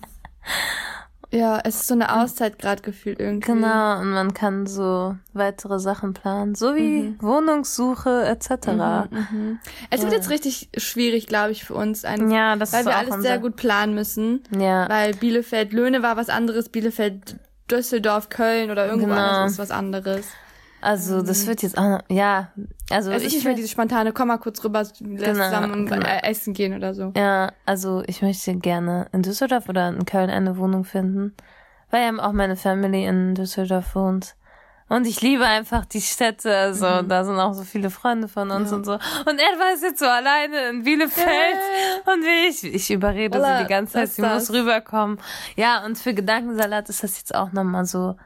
[1.30, 3.52] ja, es ist so eine Auszeit gerade gefühlt irgendwie.
[3.52, 3.98] genau.
[4.00, 7.16] Und man kann so weitere Sachen planen, so wie Mhm.
[7.20, 9.08] Wohnungssuche etc.
[9.90, 12.04] Es wird jetzt richtig schwierig, glaube ich, für uns.
[12.04, 14.42] Ein, Ja, das weil ist wir alles unser- sehr gut planen müssen.
[14.58, 14.88] Ja.
[14.88, 17.36] Weil Bielefeld, Löhne war was anderes, Bielefeld,
[17.70, 19.20] Düsseldorf, Köln oder irgendwo Genau.
[19.20, 20.26] anders ist was anderes.
[20.80, 22.52] Also das wird jetzt auch noch, ja,
[22.90, 25.86] also Es ist ich nicht mehr will- diese spontane, komm mal kurz rüber, Genau, zusammen
[25.86, 26.06] genau.
[26.06, 27.12] äh, essen gehen oder so.
[27.16, 31.34] ja, also ich möchte gerne in Düsseldorf oder in Köln eine Wohnung finden,
[31.90, 34.34] weil ja auch meine Family in Düsseldorf wohnt.
[34.90, 37.08] Und ich liebe einfach die Städte, also Mhm.
[37.08, 38.92] da sind auch so viele Freunde von uns und so.
[38.92, 39.00] Und
[39.38, 41.58] er war jetzt so alleine in Bielefeld
[42.06, 45.18] und wie ich, ich überrede Wallah, sie die ganze Zeit, sie ist muss rüberkommen.
[45.56, 48.16] Ja, und für Gedankensalat ist das jetzt auch nochmal so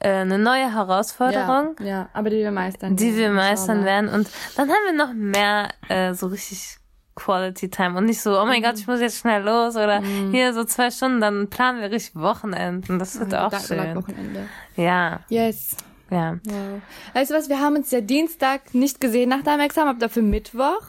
[0.00, 1.76] eine neue Herausforderung.
[1.80, 2.96] Ja, ja, aber die wir meistern.
[2.96, 3.84] die wir werden, meistern inshallah.
[4.06, 4.08] werden.
[4.10, 6.76] Und dann haben wir noch mehr äh, so richtig
[7.16, 8.64] Quality Time und nicht so, oh mein Mhm.
[8.64, 10.00] Gott, ich muss jetzt schnell los oder
[10.32, 12.98] hier so zwei Stunden, dann planen wir richtig Wochenenden.
[12.98, 13.96] Das wird auch Gedankensalat schön.
[13.96, 14.48] Wochenende.
[14.76, 15.76] Ja, Yes.
[16.10, 16.38] ja.
[16.44, 16.80] Wow.
[17.12, 20.22] Weißt du was, wir haben uns ja Dienstag nicht gesehen nach deinem Examen, aber dafür
[20.24, 20.82] Mittwoch.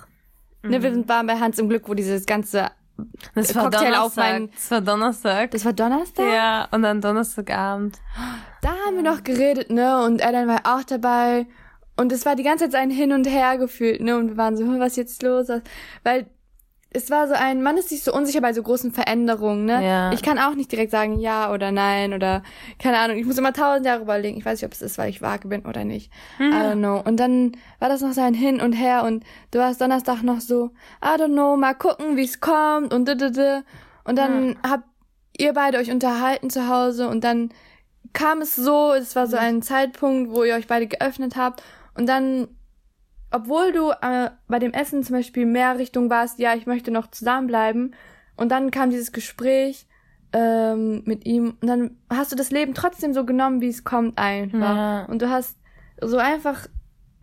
[0.64, 2.72] Ne, wir sind- waren bei Hans im Glück, wo dieses ganze,
[3.34, 4.24] Das war Cocktail auf Donnerstag.
[4.24, 5.52] meinen- das war Donnerstag.
[5.52, 6.26] das war Donnerstag?
[6.34, 7.98] ja, und dann Donnerstagabend.
[8.62, 11.46] Da haben wir noch geredet, ne, und dann war auch dabei.
[11.98, 14.58] Und es war die ganze Zeit ein Hin und Her gefühlt, ne, und wir waren
[14.58, 15.48] so, was ist jetzt los?
[16.04, 16.28] Weil
[16.96, 19.86] es war so ein, man ist sich so unsicher bei so großen Veränderungen, ne?
[19.86, 20.12] Ja.
[20.14, 22.42] Ich kann auch nicht direkt sagen ja oder nein oder
[22.80, 23.18] keine Ahnung.
[23.18, 24.38] Ich muss immer tausend Jahre überlegen.
[24.38, 26.12] Ich weiß nicht, ob es ist, weil ich vage bin oder nicht.
[26.40, 27.02] I don't know.
[27.06, 30.40] Und dann war das noch so ein Hin und Her und du warst Donnerstag noch
[30.40, 30.72] so,
[31.04, 33.64] I don't know, mal gucken, wie es kommt und d -d -d.
[34.06, 34.86] Und dann habt
[35.38, 37.50] ihr beide euch unterhalten zu Hause und dann
[38.14, 41.62] kam es so, es war so ein Zeitpunkt, wo ihr euch beide geöffnet habt
[41.96, 42.48] und dann
[43.36, 47.12] obwohl du äh, bei dem Essen zum Beispiel mehr Richtung warst, ja, ich möchte noch
[47.12, 47.94] zusammenbleiben.
[48.38, 49.86] Und dann kam dieses Gespräch
[50.34, 54.18] ähm, mit ihm und dann hast du das Leben trotzdem so genommen, wie es kommt
[54.18, 54.76] einfach.
[54.76, 55.06] Ja.
[55.06, 55.58] Und du hast
[56.02, 56.68] so einfach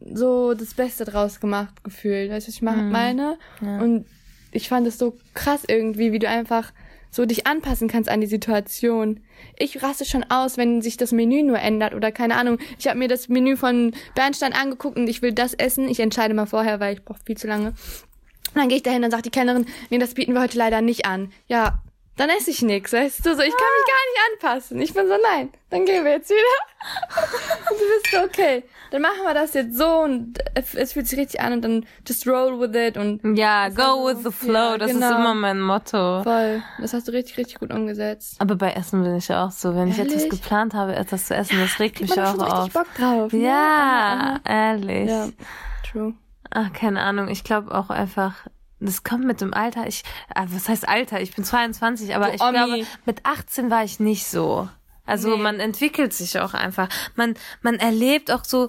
[0.01, 2.31] so das Beste draus gemacht gefühlt.
[2.31, 3.39] Weißt du, was ich mach- meine?
[3.61, 4.07] Und
[4.53, 6.73] ich fand es so krass irgendwie, wie du einfach
[7.13, 9.21] so dich anpassen kannst an die Situation.
[9.57, 12.59] Ich raste schon aus, wenn sich das Menü nur ändert oder keine Ahnung.
[12.79, 15.89] Ich habe mir das Menü von Bernstein angeguckt und ich will das essen.
[15.89, 17.69] Ich entscheide mal vorher, weil ich brauche viel zu lange.
[17.69, 20.81] Und dann gehe ich dahin und sagt die Kellnerin, nee, das bieten wir heute leider
[20.81, 21.31] nicht an.
[21.49, 21.83] Ja,
[22.17, 23.35] dann esse ich nix, weißt du?
[23.35, 24.81] So, ich kann mich gar nicht anpassen.
[24.81, 26.39] Ich bin so, nein, dann gehen wir jetzt wieder.
[27.71, 31.19] und du bist so, okay, dann machen wir das jetzt so und es fühlt sich
[31.19, 34.79] richtig an und dann just roll with it und Ja, go with the flow, ja,
[34.79, 35.07] das genau.
[35.11, 36.23] ist immer mein Motto.
[36.23, 36.63] voll.
[36.79, 38.37] Das hast du richtig, richtig gut umgesetzt.
[38.39, 39.75] Aber bei Essen bin ich auch so.
[39.75, 40.31] Wenn ich etwas Ehrlich?
[40.43, 42.71] geplant habe, etwas zu essen, das regt mich auch schon auf.
[42.73, 43.33] Bock drauf.
[43.33, 43.39] ne?
[43.43, 45.09] Ja, Aha, ehrlich.
[45.09, 45.29] Ja,
[45.91, 46.15] true.
[46.51, 47.29] Ach, keine Ahnung.
[47.29, 48.35] Ich glaube auch einfach,
[48.85, 49.87] das kommt mit dem Alter.
[49.87, 50.03] Ich,
[50.35, 51.21] ah, was heißt Alter?
[51.21, 52.53] Ich bin 22, aber Du ich Omi.
[52.53, 54.69] glaube, mit 18 war ich nicht so.
[55.07, 55.43] Also Nee.
[55.43, 56.89] man entwickelt sich auch einfach.
[57.17, 58.69] Man, man erlebt auch so,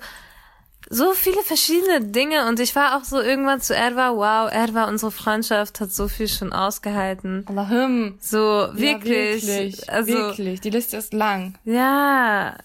[0.90, 5.12] so viele verschiedene Dinge und ich war auch so irgendwann zu Erwa, wow, Erwa, unsere
[5.12, 7.46] Freundschaft hat so viel schon ausgehalten.
[7.48, 8.18] Allahum.
[8.20, 8.38] So,
[8.74, 9.44] wirklich.
[9.44, 9.90] Ja, wirklich.
[9.92, 10.60] Also, wirklich.
[10.62, 11.56] Die Liste ist lang.
[11.64, 12.56] ja,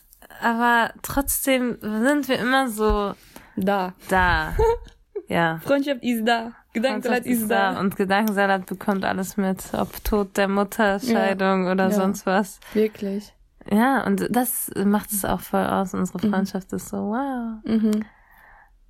[0.42, 3.14] aber trotzdem sind wir immer so
[3.56, 3.92] Da.
[4.08, 4.56] da.
[5.28, 5.60] ja.
[5.64, 6.52] Freundschaft ist da.
[6.72, 7.78] Gedankensalat ist da.
[7.80, 11.90] Und Gedankensalat bekommt alles mit, ob Tod der Mutter, Scheidung oder Ja.
[11.90, 12.60] sonst was.
[12.74, 13.32] Wirklich.
[13.70, 15.92] Ja, und das macht es auch voll aus.
[15.94, 17.58] Unsere Freundschaft ist so, wow.
[17.64, 18.04] Mhm.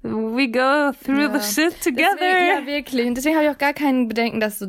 [0.03, 1.39] We go through Ja.
[1.39, 2.07] the shit together.
[2.21, 3.07] Deswegen, ja, wirklich.
[3.09, 4.67] Und deswegen habe ich auch gar keinen Bedenken, dass so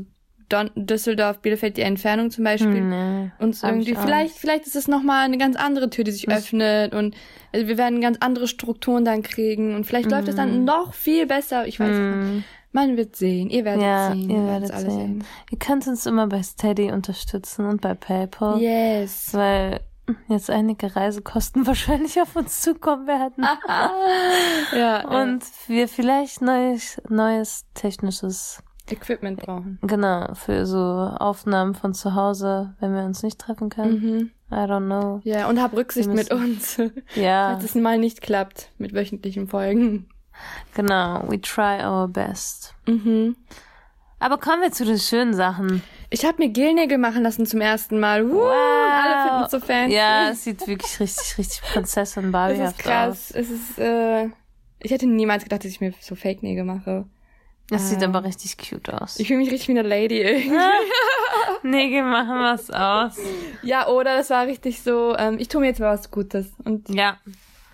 [0.50, 5.04] Don Düsseldorf, Bielefeld die Entfernung zum Beispiel Nee, uns irgendwie vielleicht vielleicht ist es noch
[5.04, 7.16] mal eine ganz andere Tür, die sich öffnet und
[7.54, 10.38] also wir werden ganz andere Strukturen dann kriegen und vielleicht läuft es Mhm.
[10.40, 11.68] dann noch viel besser.
[11.68, 12.46] Ich weiß es nicht.
[12.72, 13.50] Man wird sehen.
[13.50, 14.30] Ihr werdet Ja, sehen.
[14.30, 15.24] ihr werdet werdet sehen.
[15.52, 18.60] Ihr könnt uns immer bei Steady unterstützen und bei PayPal.
[18.62, 19.34] Yes.
[19.34, 19.82] Weil
[20.28, 23.46] jetzt einige Reisekosten wahrscheinlich auf uns zukommen werden.
[24.76, 25.22] Ja.
[25.24, 29.78] Und wir vielleicht neues, neues technisches, Equipment brauchen.
[29.84, 34.00] genau, für so Aufnahmen von zu Hause, wenn wir uns nicht treffen können.
[34.00, 34.32] Mhm.
[34.52, 35.22] I don't know.
[35.24, 36.78] Ja, und hab Rücksicht mit uns.
[37.16, 40.10] Ja, Falls es mal nicht klappt mit wöchentlichen Folgen.
[40.76, 41.24] Genau.
[41.28, 42.74] We try our best.
[42.88, 43.36] Mhm.
[44.20, 45.82] Aber kommen wir zu den schönen Sachen.
[46.10, 48.26] Ich habe mir Gelnägel machen lassen zum ersten Mal.
[48.26, 49.96] Uh, Alle finden es so fancy.
[49.96, 53.32] Ja, es sieht wirklich richtig, richtig Prinzessin es Barbiehaft ist krass.
[53.32, 54.26] Es ist, äh,
[54.80, 57.06] ich hätte niemals gedacht, dass ich mir so Fake-Nägel mache.
[57.72, 57.82] aus.
[57.82, 59.20] Es sieht Ähm, aber richtig cute aus.
[59.20, 60.58] Ich fühle mich richtig wie eine Lady irgendwie.
[61.64, 63.18] Nägel machen was aus.
[63.62, 66.52] Ja, oder das war richtig so, ähm, ich tue mir jetzt mal was Gutes.
[66.66, 67.18] Und Ja,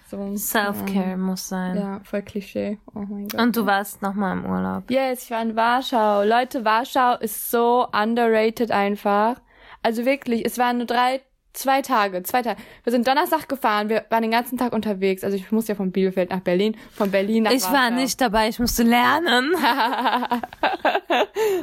[0.09, 0.35] so.
[0.37, 1.75] Self-Care muss sein.
[1.77, 2.79] Ja, voll Klischee.
[2.93, 3.41] Oh mein Gott.
[3.41, 4.89] Und du warst nochmal im Urlaub.
[4.89, 6.23] Yes, ich war in Warschau.
[6.23, 9.41] Leute, Warschau ist so underrated einfach.
[9.81, 11.21] Also wirklich, es waren nur drei,
[11.53, 12.59] zwei Tage, zwei Tage.
[12.83, 15.23] Wir sind Donnerstag gefahren, wir waren den ganzen Tag unterwegs.
[15.23, 17.75] Also ich musste ja von Bielefeld nach Berlin, von Berlin nach Ich Warschau.
[17.77, 19.51] war nicht dabei, ich musste lernen.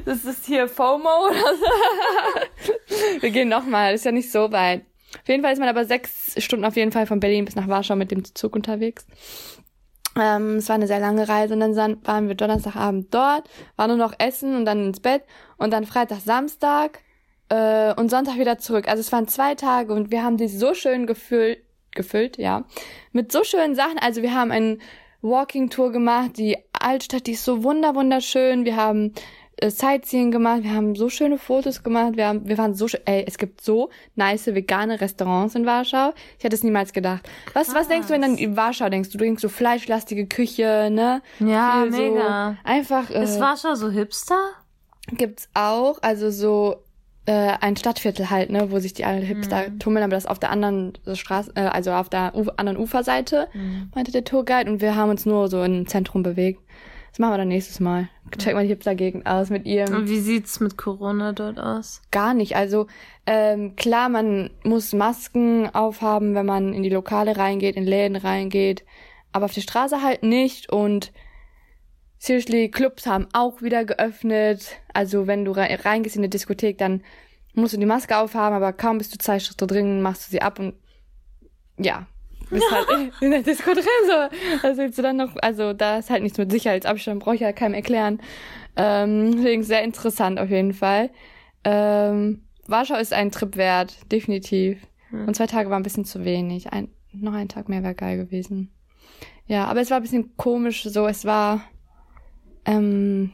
[0.05, 3.20] Das ist hier FOMO oder so.
[3.20, 4.85] Wir gehen nochmal, ist ja nicht so weit.
[5.20, 7.68] Auf jeden Fall ist man aber sechs Stunden auf jeden Fall von Berlin bis nach
[7.68, 9.07] Warschau mit dem Zug unterwegs.
[10.18, 13.96] Ähm, es war eine sehr lange Reise und dann waren wir Donnerstagabend dort, waren nur
[13.96, 15.22] noch essen und dann ins Bett
[15.57, 17.01] und dann Freitag, Samstag
[17.48, 18.88] äh, und Sonntag wieder zurück.
[18.88, 21.61] Also es waren zwei Tage und wir haben die so schön gefüllt,
[21.92, 22.64] gefüllt, ja,
[23.12, 23.98] mit so schönen Sachen.
[23.98, 24.79] Also wir haben eine
[25.22, 28.64] Walking-Tour gemacht, die Altstadt, die ist so wunder wunderschön.
[28.64, 29.14] Wir haben
[29.62, 33.01] äh, Sightseeing gemacht, wir haben so schöne Fotos gemacht, wir haben, wir waren so, schön-
[33.07, 36.12] ey, es gibt so nice vegane Restaurants in Warschau.
[36.38, 37.29] Ich hätte es niemals gedacht.
[37.55, 39.11] Was, was denkst du, wenn du in Warschau denkst?
[39.11, 41.22] Du denkst so fleischlastige Küche, ne?
[41.40, 42.57] Ja, Viel mega.
[42.64, 44.38] So, einfach, äh, Es war schon so hipster.
[45.16, 46.77] gibt's auch, also so
[47.27, 50.51] äh, ein Stadtviertel halt, ne, wo sich die alle Hipster tummeln, aber das auf der
[50.51, 53.46] anderen Straße, äh, also auf der Uf anderen Uferseite,
[53.94, 56.62] meinte der Tourguide, und wir haben uns nur so im Zentrum bewegt.
[57.12, 58.09] Das machen wir dann nächstes Mal.
[58.38, 59.94] Check mal die Hipster-Gegend aus mit ihrem.
[59.94, 62.01] Und wie sieht's mit Corona dort aus?
[62.11, 62.57] Gar nicht.
[62.57, 62.87] Also
[63.27, 68.85] ähm, klar, man muss Masken aufhaben, wenn man in die Lokale reingeht, in Läden reingeht,
[69.31, 70.72] aber auf der Straße halt nicht.
[70.72, 71.12] Und
[72.16, 74.79] seriously, Clubs haben auch wieder geöffnet.
[74.94, 77.03] Also wenn du re reingehst in eine Diskothek, dann
[77.53, 80.40] musst du die Maske aufhaben, aber kaum bist du zwei Schritte drin, machst du sie
[80.40, 80.77] ab und
[81.77, 82.07] ja.
[82.52, 84.68] Bist halt in der Disco drin, so.
[84.68, 85.34] Was willst du dann noch?
[85.40, 88.20] Also, da ist halt nichts mit Sicherheitsabstand, brauche ich ja keinem erklären.
[88.76, 91.10] Ähm, deswegen sehr interessant auf jeden Fall.
[91.64, 94.86] Ähm, Warschau ist ein Trip wert, definitiv.
[95.12, 96.72] Und zwei Tage war ein bisschen zu wenig.
[96.72, 98.72] Ein, noch ein Tag mehr wäre geil gewesen.
[99.46, 101.06] Ja, aber es war ein bisschen komisch so.
[101.06, 101.62] Es war
[102.64, 103.32] ähm,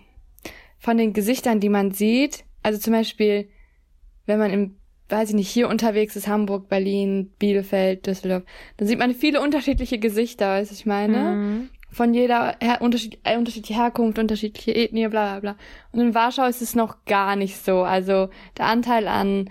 [0.78, 2.44] von den Gesichtern, die man sieht.
[2.62, 3.48] Also zum Beispiel,
[4.26, 4.77] wenn man im,
[5.08, 8.42] weiß ich nicht, hier unterwegs ist, Hamburg, Berlin, Bielefeld, Düsseldorf,
[8.76, 11.18] dann sieht man viele unterschiedliche Gesichter, weißt du, ich meine?
[11.18, 11.70] Mhm.
[11.90, 15.56] von jeder her unterschied äh, unterschiedliche Herkunft, unterschiedliche Ethnie, bla bla bla.
[15.90, 17.82] Und in Warschau ist es noch gar nicht so.
[17.82, 19.48] Also der Anteil an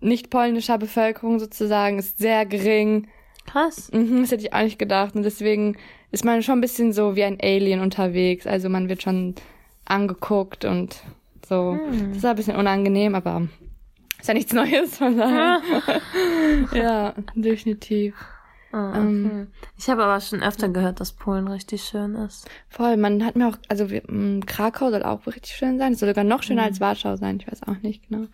[0.00, 3.08] nicht polnischer Bevölkerung sozusagen ist sehr gering.
[3.46, 3.90] Krass.
[3.92, 5.16] Mhm, das hätte ich auch nicht gedacht.
[5.16, 5.76] Und deswegen
[6.12, 8.46] ist man schon ein bisschen so wie ein Alien unterwegs.
[8.46, 9.34] Also man wird schon
[9.84, 11.02] angeguckt und
[11.48, 11.76] so.
[12.10, 13.48] Das ist ein bisschen unangenehm, aber
[14.20, 15.60] ist ja nichts Neues von daher.
[16.72, 18.14] ja, definitiv.
[18.70, 18.98] Ah, okay.
[18.98, 19.46] Ähm.
[19.78, 22.46] ich habe aber schon öfter gehört, dass Polen richtig schön ist.
[22.68, 24.02] Voll, man hat mir auch, also wir,
[24.44, 25.94] Krakau soll auch richtig schön sein.
[25.94, 28.26] Es soll sogar noch schöner als Warschau sein, ich weiß auch nicht genau.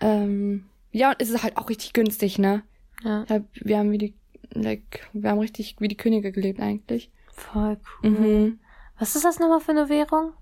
[0.00, 2.62] Ähm, ja, und es ist halt auch richtig günstig, ne?
[3.02, 4.14] Ja, Ja, wir haben wie die,
[4.52, 7.10] like, wir haben richtig wie die Könige gelebt eigentlich.
[7.32, 8.10] voll cool.
[8.10, 8.58] Mhm.
[8.98, 10.32] Was ist das nochmal für eine Währung?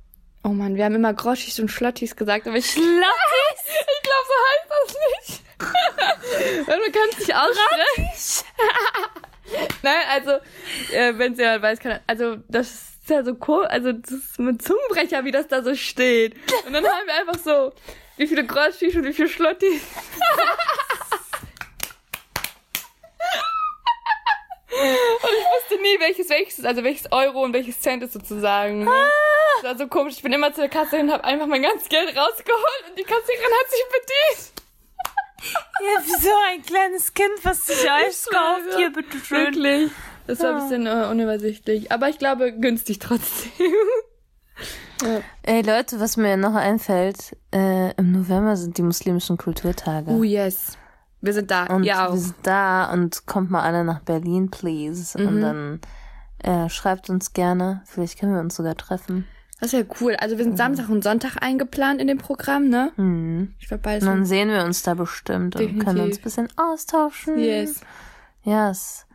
[0.42, 2.96] Oh man, wir haben immer Groschis und Schlottis gesagt, aber ich, ich glaube,
[4.26, 4.96] so heißt das
[5.28, 5.42] nicht.
[6.66, 8.46] Weil man kann es nicht aussprechen.
[9.82, 10.30] Nein, also,
[10.92, 14.38] äh, wenn sie ja weiß, kann, also das ist ja so cool, also das ist
[14.38, 16.36] mit Zungenbrecher, wie das da so steht.
[16.66, 17.72] Und dann haben wir einfach so,
[18.16, 19.82] wie viele Groschis und wie viele Schlottis.
[24.69, 28.84] Und ich wusste nie, welches welches ist, also welches Euro und welches Cent ist sozusagen.
[28.84, 28.90] Ne?
[29.62, 30.14] Das war so komisch.
[30.16, 33.02] Ich bin immer zur Kasse hin und habe einfach mein ganzes Geld rausgeholt und die
[33.02, 34.60] Kassiererin hat sich bedient.
[35.82, 38.76] Ja, wie so ein kleines Kind, was sich Eis kauft.
[38.76, 39.54] Hier, bitteschön.
[39.54, 39.90] Wirklich.
[40.26, 41.90] Das war ein bisschen äh, unübersichtlich.
[41.90, 43.50] Aber ich glaube, günstig trotzdem.
[45.02, 45.22] Ja.
[45.42, 50.10] Ey Leute, was mir noch einfällt, äh, im November sind die muslimischen Kulturtage.
[50.10, 50.76] Oh yes.
[51.20, 51.66] Wir sind da.
[51.66, 52.14] Und ja auch.
[52.14, 55.20] wir sind da und kommt mal alle nach Berlin, please.
[55.20, 55.28] Mhm.
[55.28, 55.80] Und dann
[56.38, 57.82] äh, schreibt uns gerne.
[57.84, 59.26] Vielleicht können wir uns sogar treffen.
[59.60, 60.16] Das ist ja cool.
[60.16, 62.92] Also wir sind Samstag und Sonntag eingeplant in dem Programm, ne?
[62.96, 63.54] Hm.
[63.58, 64.08] Ich werde beides.
[64.08, 66.04] Und dann sehen wir uns da bestimmt und können Definitiv.
[66.04, 67.38] uns ein bisschen austauschen.
[67.38, 67.80] Yes.
[68.42, 69.06] Yes.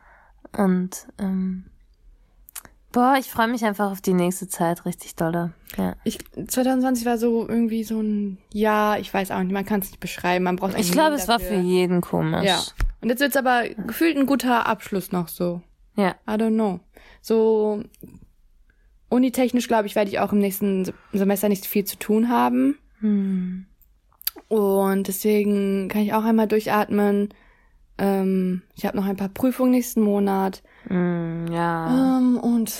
[0.55, 1.65] Und ähm,
[2.95, 5.51] boah, ich freue mich einfach auf die nächste Zeit richtig dolle.
[5.77, 5.97] Ja.
[6.05, 9.87] Ich, 2020 war so irgendwie so ein Jahr, ich weiß auch nicht, man kann es
[9.89, 12.45] nicht beschreiben, man braucht Ich glaube, es war für jeden komisch.
[12.45, 12.61] Ja.
[13.01, 15.61] Und jetzt wird's aber gefühlt ein guter Abschluss noch so.
[15.97, 16.15] Ja.
[16.25, 16.79] I don't know.
[17.21, 17.83] So
[19.09, 22.77] unitechnisch, glaube ich, werde ich auch im nächsten Se- Semester nicht viel zu tun haben.
[23.01, 23.65] Hm.
[24.47, 27.33] Und deswegen kann ich auch einmal durchatmen.
[27.97, 30.63] Ähm, ich habe noch ein paar Prüfungen nächsten Monat.
[30.87, 32.17] Hm, ja.
[32.17, 32.73] Ähm, und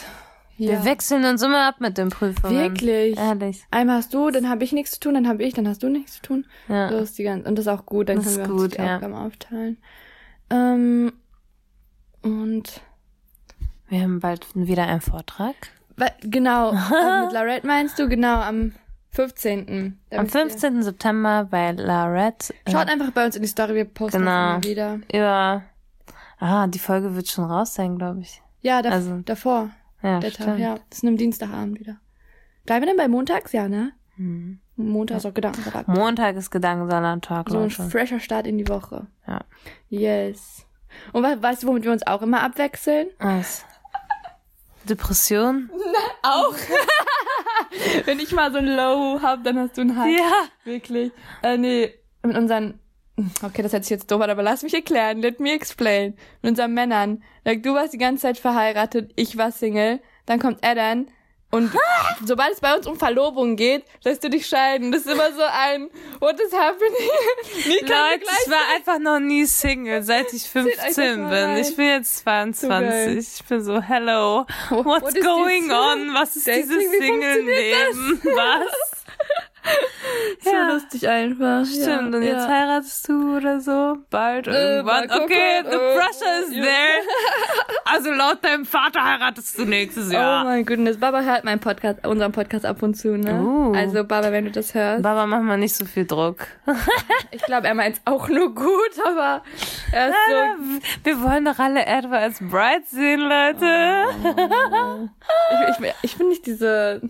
[0.57, 0.69] ja.
[0.71, 2.55] Wir wechseln uns immer ab mit den Prüfungen.
[2.57, 3.17] Wirklich?
[3.17, 3.63] Ehrlich.
[3.71, 5.89] Einmal hast du, dann habe ich nichts zu tun, dann habe ich, dann hast du
[5.89, 6.45] nichts zu tun.
[6.69, 6.89] Ja.
[6.89, 8.73] So ist die ganze, und das ist auch gut, dann Das können wir uns gut,
[8.77, 8.95] die ja.
[8.95, 9.77] Aufgaben aufteilen.
[10.49, 11.11] Ähm,
[12.21, 12.81] und
[13.89, 15.55] Wir haben bald wieder einen Vortrag.
[16.21, 18.71] genau, also mit Larette meinst du, genau, am
[19.11, 19.97] 15.
[20.09, 20.83] Da Am müsst ihr- 15.
[20.83, 22.53] September bei Larette.
[22.65, 24.55] äh, Schaut einfach bei uns in die Story, wir posten Genau.
[24.57, 24.99] das immer wieder.
[25.11, 25.63] Ja.
[26.39, 28.41] Ah, die Folge wird schon raus sein, glaube ich.
[28.61, 29.69] Ja, da, Also- davor,
[30.01, 30.47] Ja, der stimmt.
[30.49, 30.75] Tag, ja.
[30.89, 31.97] Das ist am Dienstagabend wieder.
[32.65, 33.51] Bleiben wir denn bei montags?
[33.53, 33.91] Ja, ne?
[34.17, 34.59] Hm.
[34.77, 35.87] Montag ist auch Gedankensalat.
[35.87, 37.83] Montag ist Gedankensalat-Tag, So ein Leute.
[37.89, 39.07] fresher Start in die Woche.
[39.27, 39.41] Ja.
[39.89, 40.65] Yes.
[41.13, 43.07] Und we weißt du, womit wir uns auch immer abwechseln?
[43.19, 43.65] Was?
[44.89, 45.69] Depression?
[46.23, 46.55] Auch.
[48.05, 50.17] Wenn ich mal so ein Low hab, dann hast du ein High.
[50.17, 50.31] Ja.
[50.63, 51.11] Wirklich.
[51.43, 51.93] Äh, nee,
[52.23, 52.79] mit unseren,
[53.43, 55.21] okay, das hört sich jetzt doof an, aber lass mich erklären.
[55.21, 56.15] Let me explain.
[56.41, 57.23] Mit unseren Männern.
[57.43, 59.99] Like, du warst die ganze Zeit verheiratet, ich war Single.
[60.25, 61.07] Dann kommt Adam
[61.55, 61.71] und
[62.25, 64.91] sobald es bei uns um Verlobung geht, lässt du dich scheiden.
[64.91, 66.91] Das ist immer so ein, what is happening?
[67.63, 71.57] Wir Leute, ich war einfach noch nie Single, seit ich euch 15 das mal bin.
[71.57, 72.53] Ich bin jetzt geil.
[72.53, 73.39] 22.
[73.39, 76.13] Ich bin so, hello, What what's is going on?
[76.13, 78.21] Was ist Dating, dieses wie Single-Leben?
[78.23, 79.05] Was?
[80.41, 80.67] so Ja.
[80.73, 81.65] lustig einfach.
[81.65, 82.47] Stimmt, ja, und jetzt ja.
[82.49, 83.97] heiratest du oder so?
[84.09, 85.07] Bald Äh, irgendwann.
[85.07, 85.23] gucken.
[85.23, 86.65] okay, the Äh, pressure is there.
[87.87, 90.43] Also laut deinem Vater heiratest du nächstes Oh Jahr.
[90.43, 93.39] mein Goodness, Baba hört meinen Podcast, unseren Podcast ab und zu, ne?
[93.39, 93.73] Uh.
[93.75, 95.03] Also Baba, wenn du das hörst.
[95.03, 96.47] Baba, mach mal nicht so viel Druck.
[97.31, 99.43] Ich glaube, er meint's auch nur gut, aber
[99.91, 100.79] er ist so.
[101.03, 104.05] Wir wollen doch alle Edward als Bride sehen, Leute.
[105.51, 107.01] Ich, ich, ich bin nicht diese.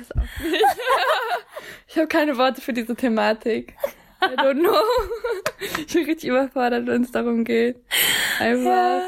[0.08, 0.64] Ich weiß auch nicht.
[1.88, 3.74] Ich habe keine Worte für diese Thematik.
[4.22, 4.74] I don't know.
[5.86, 7.76] Ich bin richtig überfordert, wenn es darum geht.
[8.38, 9.02] Einfach.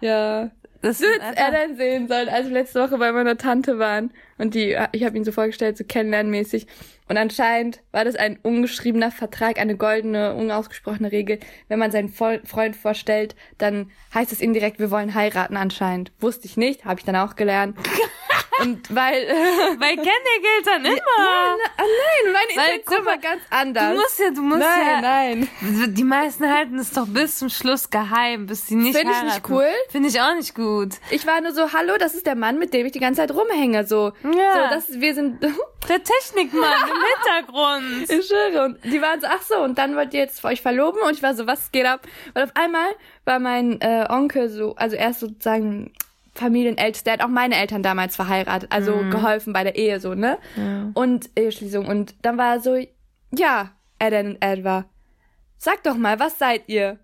[0.00, 0.50] Ja.
[0.82, 4.12] Das Du hättest einfach- Alan sehen sollen, als wir letzte Woche bei meiner Tante waren.
[4.38, 6.66] Und die, ich habe ihn so vorgestellt, so kennenlernmäßig.
[7.08, 11.38] Und anscheinend war das ein ungeschriebener Vertrag, eine goldene, unausgesprochene Regel.
[11.68, 16.12] Wenn man seinen Freund vorstellt, dann heißt es indirekt, wir wollen heiraten anscheinend.
[16.18, 17.76] Wusste ich nicht, habe ich dann auch gelernt.
[18.60, 19.26] Und weil,
[19.78, 20.96] Bei Kenny gilt dann immer.
[21.18, 23.90] ah, nein, meine Weil, mal, war ganz anders.
[23.94, 25.00] Du musst ja, du musst nein, ja.
[25.00, 25.48] nein.
[25.94, 29.48] Die meisten halten es doch bis zum Schluss geheim, bis sie nicht Find ich nicht
[29.48, 29.66] cool.
[29.90, 30.94] Finde ich auch nicht gut.
[31.10, 33.32] Ich war nur so, hallo, das ist der Mann, mit dem ich die ganze Zeit
[33.34, 33.86] rumhänge.
[33.86, 34.30] So, Ja.
[34.68, 35.42] so das, wir sind,
[35.88, 38.10] Der Technikmann im Hintergrund.
[38.20, 38.66] Ich schwöre.
[38.66, 41.00] Und die waren so, ach so, und dann wollt ihr jetzt euch verloben?
[41.02, 42.06] Und ich war so, was geht ab?
[42.34, 42.88] Weil auf einmal
[43.24, 45.92] war mein äh, Onkel so, also er ist sozusagen
[46.40, 50.38] Familienältester, der hat auch meine Eltern damals verheiratet, also geholfen bei der Ehe so, ne?
[50.94, 51.86] Und Eheschließung.
[51.86, 52.76] Und dann war er so,
[53.32, 54.86] ja, Eden und Edward,
[55.56, 56.98] sag doch mal, was seid ihr?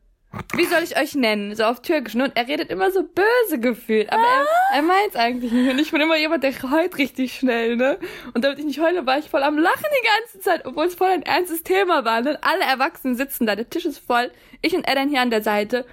[0.55, 1.55] Wie soll ich euch nennen?
[1.55, 2.14] So auf Türkisch.
[2.14, 2.25] ne?
[2.25, 4.12] Und er redet immer so böse gefühlt.
[4.12, 5.70] Aber er, er meint's eigentlich nicht.
[5.70, 7.99] Und ich bin immer jemand, der heult richtig schnell, ne?
[8.35, 10.94] Und damit ich nicht heule, war ich voll am Lachen die ganze Zeit, obwohl es
[10.94, 12.20] voll ein ernstes Thema war.
[12.20, 12.38] Ne?
[12.42, 14.31] Alle Erwachsenen sitzen da, der Tisch ist voll.
[14.62, 15.87] Ich und Eden hier an der Seite.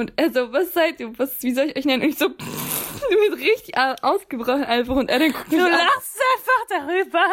[0.00, 1.16] Und er so, was seid ihr?
[1.18, 2.02] Was, wie soll ich euch nennen?
[2.02, 4.96] Und ich so, du bist richtig au- ausgebrochen einfach.
[4.96, 5.70] Und Eden guckt mich Du an.
[5.72, 7.24] lachst einfach darüber.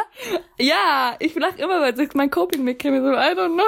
[0.60, 3.64] Ja, ich lach immer, weil es mein Coping-Mechanismus so, I don't know.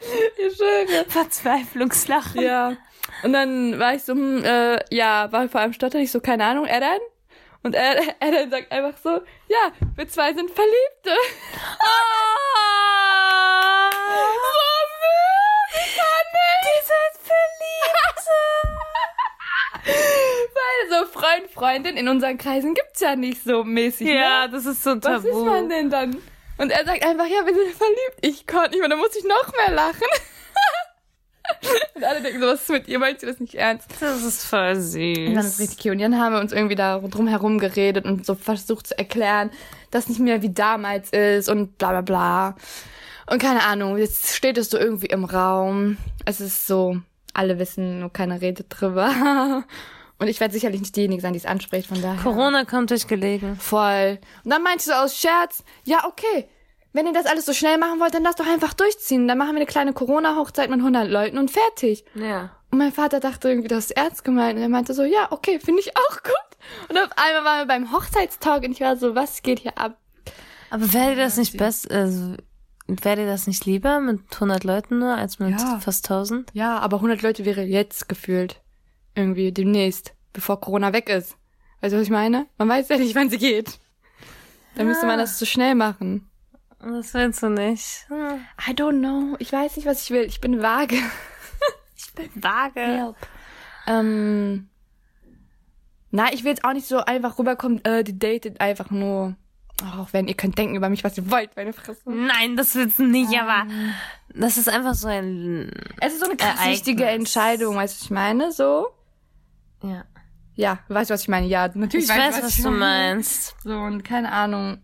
[0.48, 1.04] ich schwöre.
[1.08, 2.42] Verzweiflungslachen.
[2.42, 2.76] Ja.
[3.22, 6.44] Und dann war ich so, hm, äh, ja, war vor allem stotter ich so, keine
[6.44, 6.98] Ahnung, er dann?
[7.62, 9.10] Und er, er dann sagt einfach so,
[9.48, 11.10] ja, wir zwei sind Verliebte.
[11.80, 12.23] Oh.
[21.24, 24.52] Freund, Freundin in unseren Kreisen gibt's ja nicht so mäßig, Ja, ne?
[24.52, 25.44] das ist so ein Was ist Tabu.
[25.44, 26.16] man denn dann?
[26.58, 28.18] Und er sagt einfach, ja, wir sind verliebt.
[28.20, 30.02] Ich konnte nicht mehr, dann muss ich noch mehr lachen.
[31.94, 32.98] Und alle denken so, was ist mit ihr?
[32.98, 33.88] Meint sie das nicht ernst?
[34.00, 35.18] Das ist voll süß.
[35.28, 35.92] Und dann ist richtig cute.
[35.92, 39.50] Und dann haben wir uns irgendwie da drum herum geredet und so versucht zu erklären,
[39.90, 42.56] dass nicht mehr wie damals ist und bla bla bla.
[43.30, 45.96] Und keine Ahnung, jetzt steht es so irgendwie im Raum.
[46.24, 46.98] Es ist so,
[47.32, 49.64] alle wissen, nur keiner redet drüber.
[50.18, 52.22] Und ich werde sicherlich nicht diejenige sein, die es anspricht, von daher.
[52.22, 53.56] Corona kommt euch gelegen.
[53.56, 54.18] Voll.
[54.44, 56.48] Und dann meinte sie so aus Scherz, ja, okay,
[56.92, 59.26] wenn ihr das alles so schnell machen wollt, dann lasst doch einfach durchziehen.
[59.26, 62.04] Dann machen wir eine kleine Corona-Hochzeit mit 100 Leuten und fertig.
[62.14, 62.50] Ja.
[62.70, 64.56] Und mein Vater dachte irgendwie, das ist ernst gemeint.
[64.56, 66.88] Und er meinte so, ja, okay, finde ich auch gut.
[66.88, 69.98] Und auf einmal waren wir beim Hochzeitstag und ich war so, was geht hier ab?
[70.70, 72.36] Aber wäre dir das nicht besser, also,
[72.86, 75.78] wäre dir das nicht lieber mit 100 Leuten nur als mit Ja.
[75.80, 76.50] fast 1000?
[76.52, 78.60] Ja, aber 100 Leute wäre jetzt gefühlt.
[79.14, 81.36] Irgendwie demnächst, bevor Corona weg ist.
[81.80, 82.46] Weißt du, was ich meine?
[82.58, 83.78] Man weiß ja nicht, wann sie geht.
[84.76, 86.28] Dann müsste man das so schnell machen.
[86.80, 88.06] Das willst du nicht.
[88.08, 88.40] Hm.
[88.68, 89.36] I don't know.
[89.38, 90.22] Ich weiß nicht, was ich will.
[90.24, 90.96] Ich bin vage.
[91.96, 93.14] Ich bin vage.
[93.86, 94.68] Ähm,
[96.10, 99.36] na, ich will jetzt auch nicht so einfach rüberkommen, äh, die datet einfach nur.
[99.98, 102.02] Auch wenn ihr könnt denken über mich, was ihr wollt, meine Fresse.
[102.08, 103.66] Nein, das willst du nicht, aber
[104.32, 106.78] das ist einfach so ein, Es ist so eine krass Ereignis.
[106.78, 108.52] wichtige Entscheidung, weißt du, was ich meine?
[108.52, 108.86] So.
[109.84, 110.04] Ja.
[110.56, 111.46] Ja, weißt du, was ich meine?
[111.46, 113.56] Ja, natürlich Ich weiß, was du meinst.
[113.64, 114.78] So, und keine Ahnung.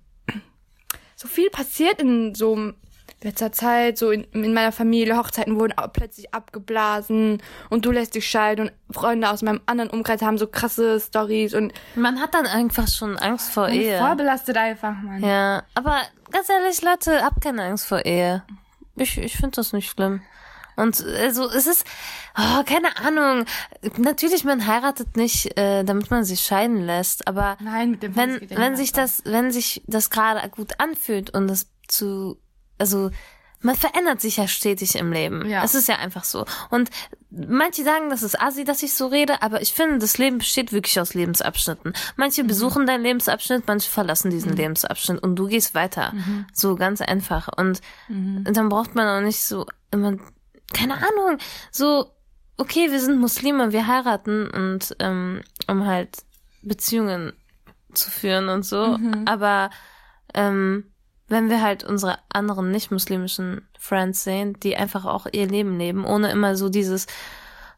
[1.15, 2.73] So viel passiert in so
[3.23, 5.17] letzter Zeit, so in, in meiner Familie.
[5.17, 10.23] Hochzeiten wurden plötzlich abgeblasen und du lässt dich scheiden und Freunde aus meinem anderen Umkreis
[10.23, 13.99] haben so krasse Stories und Man hat dann einfach schon Angst vor Ehe.
[13.99, 15.23] vorbelastet einfach, Mann.
[15.23, 18.43] Ja, aber ganz ehrlich, Leute, habt keine Angst vor Ehe.
[18.97, 20.23] Ich, ich finde das nicht schlimm.
[20.77, 21.85] Und also es ist,
[22.37, 23.45] oh, keine Ahnung.
[23.99, 28.41] Natürlich, man heiratet nicht, äh, damit man sich scheiden lässt, aber Nein, mit dem wenn,
[28.51, 32.39] wenn sich das, wenn sich das gerade gut anfühlt und das zu,
[32.79, 33.11] also
[33.63, 35.47] man verändert sich ja stetig im Leben.
[35.49, 35.63] Ja.
[35.63, 36.47] Es ist ja einfach so.
[36.71, 36.89] Und
[37.31, 40.73] manche sagen, das ist assi, dass ich so rede, aber ich finde, das Leben besteht
[40.73, 41.93] wirklich aus Lebensabschnitten.
[42.17, 46.15] Manche besuchen deinen Lebensabschnitt, manche verlassen diesen Lebensabschnitt und du gehst weiter.
[46.55, 47.49] So ganz einfach.
[47.55, 50.17] Und dann braucht man auch nicht so immer,
[50.73, 51.39] keine Ahnung,
[51.71, 52.13] so,
[52.57, 56.19] okay, wir sind Muslime, wir heiraten und ähm, um halt
[56.63, 57.33] Beziehungen
[57.95, 58.99] zu führen und so.
[59.27, 59.71] Aber
[60.35, 60.93] ähm,
[61.29, 66.31] wenn wir halt unsere anderen nicht-muslimischen Friends sehen, die einfach auch ihr Leben leben, ohne
[66.31, 67.07] immer so dieses,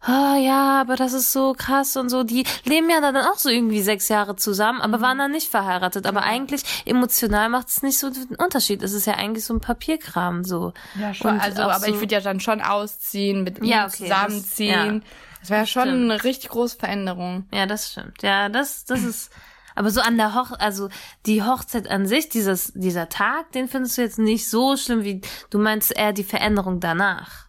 [0.02, 3.48] ah ja, aber das ist so krass und so, die leben ja dann auch so
[3.48, 6.06] irgendwie sechs Jahre zusammen, aber waren dann nicht verheiratet.
[6.06, 8.82] Aber eigentlich emotional macht es nicht so den Unterschied.
[8.82, 10.72] Es ist ja eigentlich so ein Papierkram so.
[10.98, 11.32] Ja, schon.
[11.32, 15.00] Und also, aber so- ich würde ja dann schon ausziehen, mit ihm Ja, okay, zusammenziehen.
[15.00, 16.10] das- Das, wäre ja schon stimmt.
[16.10, 17.46] eine richtig große Veränderung.
[17.52, 18.22] Ja, das stimmt.
[18.22, 19.30] Ja, das, das ist.
[19.74, 20.88] Aber so an der Hoch, also
[21.26, 25.20] die Hochzeit an sich, dieses, dieser Tag, den findest du jetzt nicht so schlimm, wie
[25.50, 27.46] du meinst eher die Veränderung danach.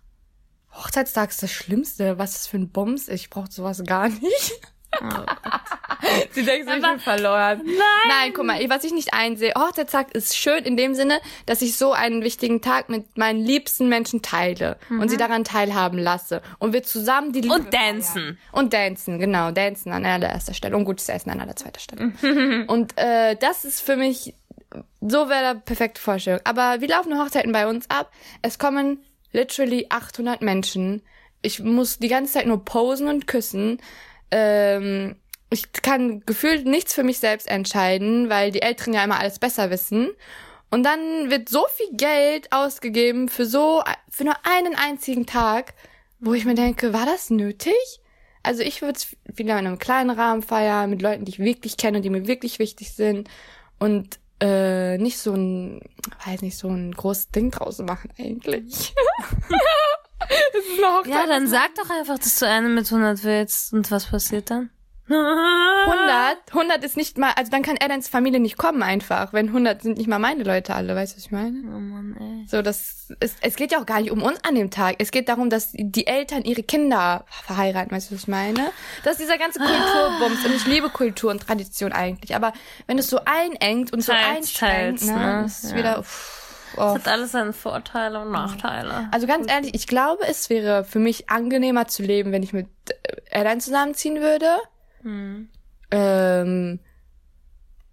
[0.75, 2.17] Hochzeitstag ist das Schlimmste.
[2.17, 3.07] Was ist für ein Bums?
[3.07, 4.53] Ich brauche sowas gar nicht.
[6.31, 7.61] Sie denkt so, ich bin verloren.
[7.63, 7.77] Nein.
[8.07, 9.53] Nein, guck mal, was ich nicht einsehe.
[9.57, 13.89] Hochzeitstag ist schön in dem Sinne, dass ich so einen wichtigen Tag mit meinen liebsten
[13.89, 16.41] Menschen teile und sie daran teilhaben lasse.
[16.59, 18.13] Und wir zusammen die Liebe Und dancen.
[18.13, 18.37] feiern.
[18.51, 19.51] Und dancen, genau.
[19.51, 20.75] Dancen an allererster Stelle.
[20.75, 22.13] Und gutes Essen an allerzweiter Stelle.
[22.67, 24.35] und äh, das ist für mich,
[25.01, 26.41] so wäre der perfekte Vorstellung.
[26.43, 28.11] Aber wie laufen Hochzeiten bei uns ab?
[28.41, 29.03] Es kommen
[29.33, 31.01] literally 800 Menschen.
[31.41, 33.79] Ich muss die ganze Zeit nur posen und küssen.
[34.31, 35.17] Ähm,
[35.49, 39.69] ich kann gefühlt nichts für mich selbst entscheiden, weil die Älteren ja immer alles besser
[39.69, 40.09] wissen.
[40.71, 45.75] Und dann wird so viel Geld ausgegeben für so, für nur einen einzigen Tag,
[46.19, 47.75] wo ich mir denke, war das nötig?
[48.41, 51.77] Also ich würde es wieder in einem kleinen Rahmen feiern, mit Leuten, die ich wirklich
[51.77, 53.29] kenne und die mir wirklich wichtig sind.
[53.77, 55.79] Und äh, nicht so ein,
[56.25, 58.93] weiß nicht, so ein großes Ding draus machen eigentlich.
[61.05, 63.73] Ja, dann sag doch einfach, dass du eine mit 100 willst.
[63.73, 64.69] Und was passiert dann?
[65.09, 69.81] 100, 100 ist nicht mal, also dann kann Adams Familie nicht kommen einfach, wenn 100
[69.81, 71.59] sind nicht mal meine Leute alle, weißt du, was ich meine?
[71.67, 72.47] Oh Mann, ey.
[72.47, 74.95] So, das ist, es geht ja auch gar nicht um uns an dem Tag.
[74.99, 78.71] Es geht darum, dass die Eltern ihre Kinder verheiraten, weißt du, was ich meine?
[79.03, 82.53] Das ist dieser ganze Kulturbums und ich liebe Kultur und Tradition eigentlich, aber
[82.87, 85.45] wenn es so einengt und so Teils, einschränkt, teils, ne, ne?
[85.45, 85.77] ist es Ja.
[85.77, 86.79] wieder, uff, oh.
[86.79, 89.09] Das hat alles seine Vorteile und Nachteile.
[89.11, 92.67] Also ganz ehrlich, ich glaube, es wäre für mich angenehmer zu leben, wenn ich mit
[93.29, 94.47] Airline zusammenziehen würde.
[95.91, 96.79] Ähm,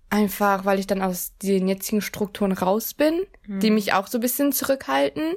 [0.09, 4.21] einfach, weil ich dann aus den jetzigen Strukturen raus bin, die mich auch so ein
[4.23, 5.35] bisschen zurückhalten.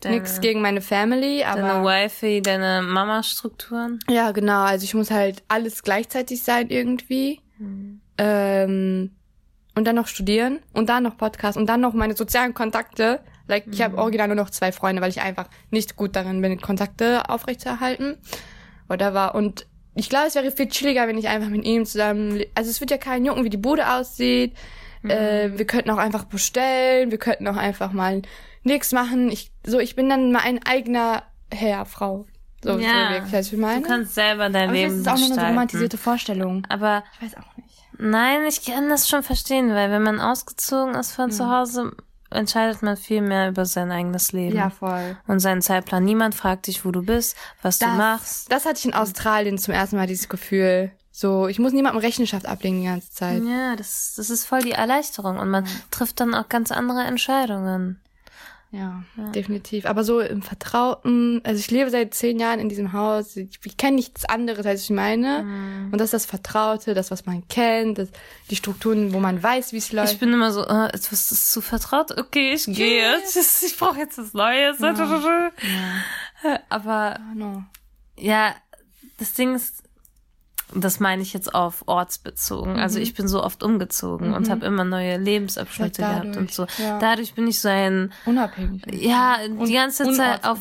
[0.00, 4.00] Deine- Nix gegen meine Family, Deine aber Wifi, deine Mama-Strukturen.
[4.10, 4.62] ja, genau.
[4.62, 7.40] Also ich muss halt alles gleichzeitig sein irgendwie.
[8.18, 9.12] Ähm,
[9.74, 13.20] und dann noch studieren und dann noch Podcast und dann noch meine sozialen Kontakte.
[13.46, 16.60] Like, ich habe original nur noch zwei Freunde, weil ich einfach nicht gut darin bin,
[16.60, 18.16] Kontakte aufrechtzuerhalten.
[18.88, 22.42] Oder war und ich glaube, es wäre viel chilliger, wenn ich einfach mit ihm zusammen.
[22.54, 24.54] Also es wird ja keinen jucken, wie die Bude aussieht.
[25.04, 27.10] Äh, wir könnten auch einfach bestellen.
[27.10, 28.22] Wir könnten auch einfach mal
[28.62, 29.30] nichts machen.
[29.30, 32.26] Ich so, ich bin dann mein eigener Herr, Frau.
[32.62, 33.08] So, Ja.
[33.08, 33.82] so wirklich, weißt du, meine?
[33.82, 35.50] Du kannst selber dein Aber Leben das ist auch nur eine gestalten.
[35.50, 36.64] romantisierte Vorstellung.
[36.68, 37.68] Aber Ich weiß auch nicht.
[37.98, 41.90] nein, ich kann das schon verstehen, weil wenn man ausgezogen ist von zu Hause,
[42.32, 44.56] entscheidet man viel mehr über sein eigenes Leben.
[44.56, 45.16] Ja, voll.
[45.26, 46.04] Und seinen Zeitplan.
[46.04, 48.50] Niemand fragt dich, wo du bist, was du machst.
[48.50, 50.92] Das hatte ich in Australien zum ersten Mal, dieses Gefühl.
[51.14, 53.42] So, ich muss niemandem Rechenschaft ablegen die ganze Zeit.
[53.44, 58.00] Ja, das, das ist voll die Erleichterung und man trifft dann auch ganz andere Entscheidungen.
[58.74, 59.04] Ja,
[59.34, 59.84] definitiv.
[59.84, 63.76] Aber so im Vertrauten, also ich lebe seit zehn Jahren in diesem Haus, ich, ich
[63.76, 65.42] kenne nichts anderes, als ich meine.
[65.42, 65.92] Mhm.
[65.92, 68.08] Und das ist das Vertraute, das, was man kennt, das,
[68.48, 70.14] die Strukturen, wo man weiß, wie es läuft.
[70.14, 72.18] Ich bin immer so, äh, etwas ist zu vertraut.
[72.18, 73.36] Okay, ich gehe jetzt.
[73.62, 74.80] Ich brauche jetzt was Neues.
[76.68, 77.64] Aber no.
[78.16, 78.54] ja,
[79.18, 79.82] das Ding ist,
[80.74, 82.78] das meine ich jetzt auf ortsbezogen.
[82.78, 86.64] Also ich bin so oft umgezogen und habe immer neue Lebensabschnitte Vielleicht gehabt und so.
[86.64, 86.98] dadurch, ja.
[86.98, 88.82] Dadurch bin ich so ein, Unabhängig.
[88.92, 90.58] ja, die ganze Zeit auf,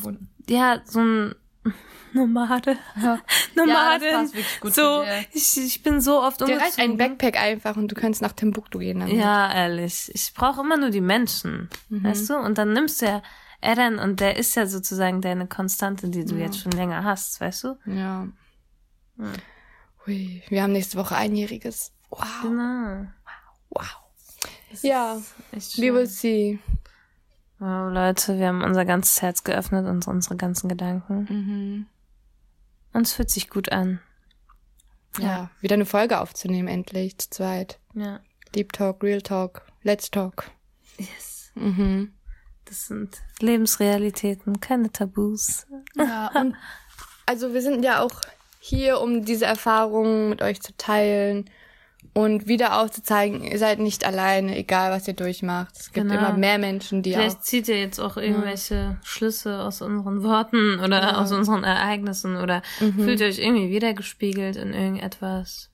[0.50, 1.36] ja, so ein
[2.14, 2.76] Nomade.
[3.02, 3.20] Ja.
[3.56, 4.10] Nomadin.
[4.10, 5.26] Ja, so, dir.
[5.32, 6.66] ich, ich bin so oft Dir umgezogen.
[6.66, 9.00] reicht ein Backpack einfach und du kannst nach Timbuktu gehen.
[9.00, 9.16] Damit.
[9.16, 10.12] Ja, ehrlich.
[10.14, 12.04] Ich brauche immer nur die Menschen, Mhm.
[12.04, 12.36] weißt du?
[12.38, 13.22] Und dann nimmst du ja
[13.62, 17.64] Eren und der ist ja sozusagen deine Konstante, die du jetzt schon länger hast, weißt
[17.64, 17.78] du?
[17.86, 18.28] Ja.
[20.06, 21.92] Hui, wir haben nächste Woche einjähriges.
[22.10, 22.42] Wow.
[22.42, 23.08] Genau.
[23.70, 23.86] Wow.
[24.82, 25.22] Ja,
[25.52, 26.60] Echt we will see.
[27.60, 31.28] Wow, Leute, wir haben unser ganzes Herz geöffnet und unsere ganzen Gedanken.
[31.30, 31.86] Mhm.
[32.94, 34.00] Und es fühlt sich gut an.
[35.20, 35.52] Ja.
[35.60, 37.80] wieder eine Folge aufzunehmen, endlich, zu zweit.
[37.94, 38.22] Ja.
[38.56, 40.50] Deep Talk, Real Talk, Let's Talk.
[40.98, 41.52] Yes.
[41.56, 42.14] Mhm.
[42.66, 45.68] Das sind Lebensrealitäten, keine Tabus.
[45.96, 46.56] Ja, und
[47.26, 48.22] also wir sind ja auch
[48.64, 51.50] hier, um diese Erfahrungen mit euch zu teilen
[52.14, 55.76] und wieder aufzuzeigen, ihr seid nicht alleine, egal was ihr durchmacht.
[55.78, 56.20] Es gibt Genau.
[56.20, 57.42] immer mehr Menschen, die Vielleicht auch.
[57.42, 63.20] zieht ihr jetzt auch irgendwelche Schlüsse aus unseren Worten oder aus unseren Ereignissen oder fühlt
[63.20, 65.70] ihr euch irgendwie wiedergespiegelt in irgendetwas.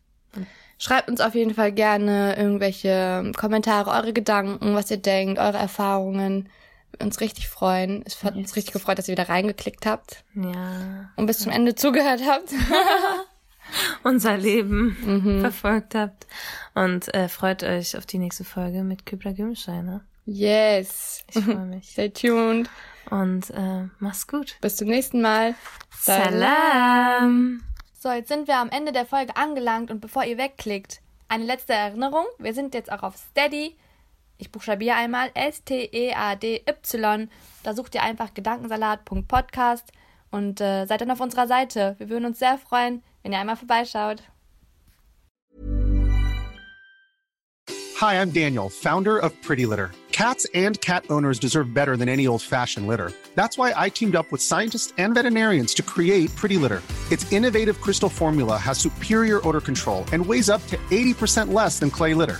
[0.79, 6.49] Schreibt uns auf jeden Fall gerne irgendwelche Kommentare, eure Gedanken, was ihr denkt, eure Erfahrungen.
[7.01, 8.03] Uns richtig freuen.
[8.05, 11.11] Es hat uns richtig gefreut, dass ihr wieder reingeklickt habt Ja.
[11.15, 12.49] und bis zum Ende zugehört habt.
[14.03, 15.41] Unser Leben Mhm.
[15.41, 16.25] verfolgt habt.
[16.73, 19.85] Und äh, freut euch auf die nächste Folge mit Gümmelstein.
[19.85, 20.01] Ne?
[20.25, 21.23] Yes.
[21.33, 21.89] Ich freue mich.
[21.91, 22.69] Stay tuned.
[23.09, 24.57] Und äh, mach's gut.
[24.61, 25.55] Bis zum nächsten Mal.
[25.99, 27.61] Salam.
[27.99, 31.73] So, jetzt sind wir am Ende der Folge angelangt und bevor ihr wegklickt, eine letzte
[31.73, 32.25] Erinnerung.
[32.37, 33.75] Wir sind jetzt auch auf Steady.
[34.37, 37.27] Ich buchstabiere einmal S-T-E-A-D-Y.
[37.63, 39.91] Da sucht ihr einfach gedankensalat.podcast
[40.29, 41.95] und äh, seid dann auf unserer Seite.
[41.97, 44.21] Wir würden uns sehr freuen, wenn ihr einmal vorbeischaut.
[47.99, 49.89] Hi, I'm Daniel, founder of Pretty Litter.
[50.11, 53.11] Cats and cat owners deserve better than any old fashioned litter.
[53.35, 56.81] That's why I teamed up with scientists and veterinarians to create Pretty Litter.
[57.11, 61.89] Its innovative crystal formula has superior odor control and weighs up to 80% less than
[61.89, 62.39] clay litter.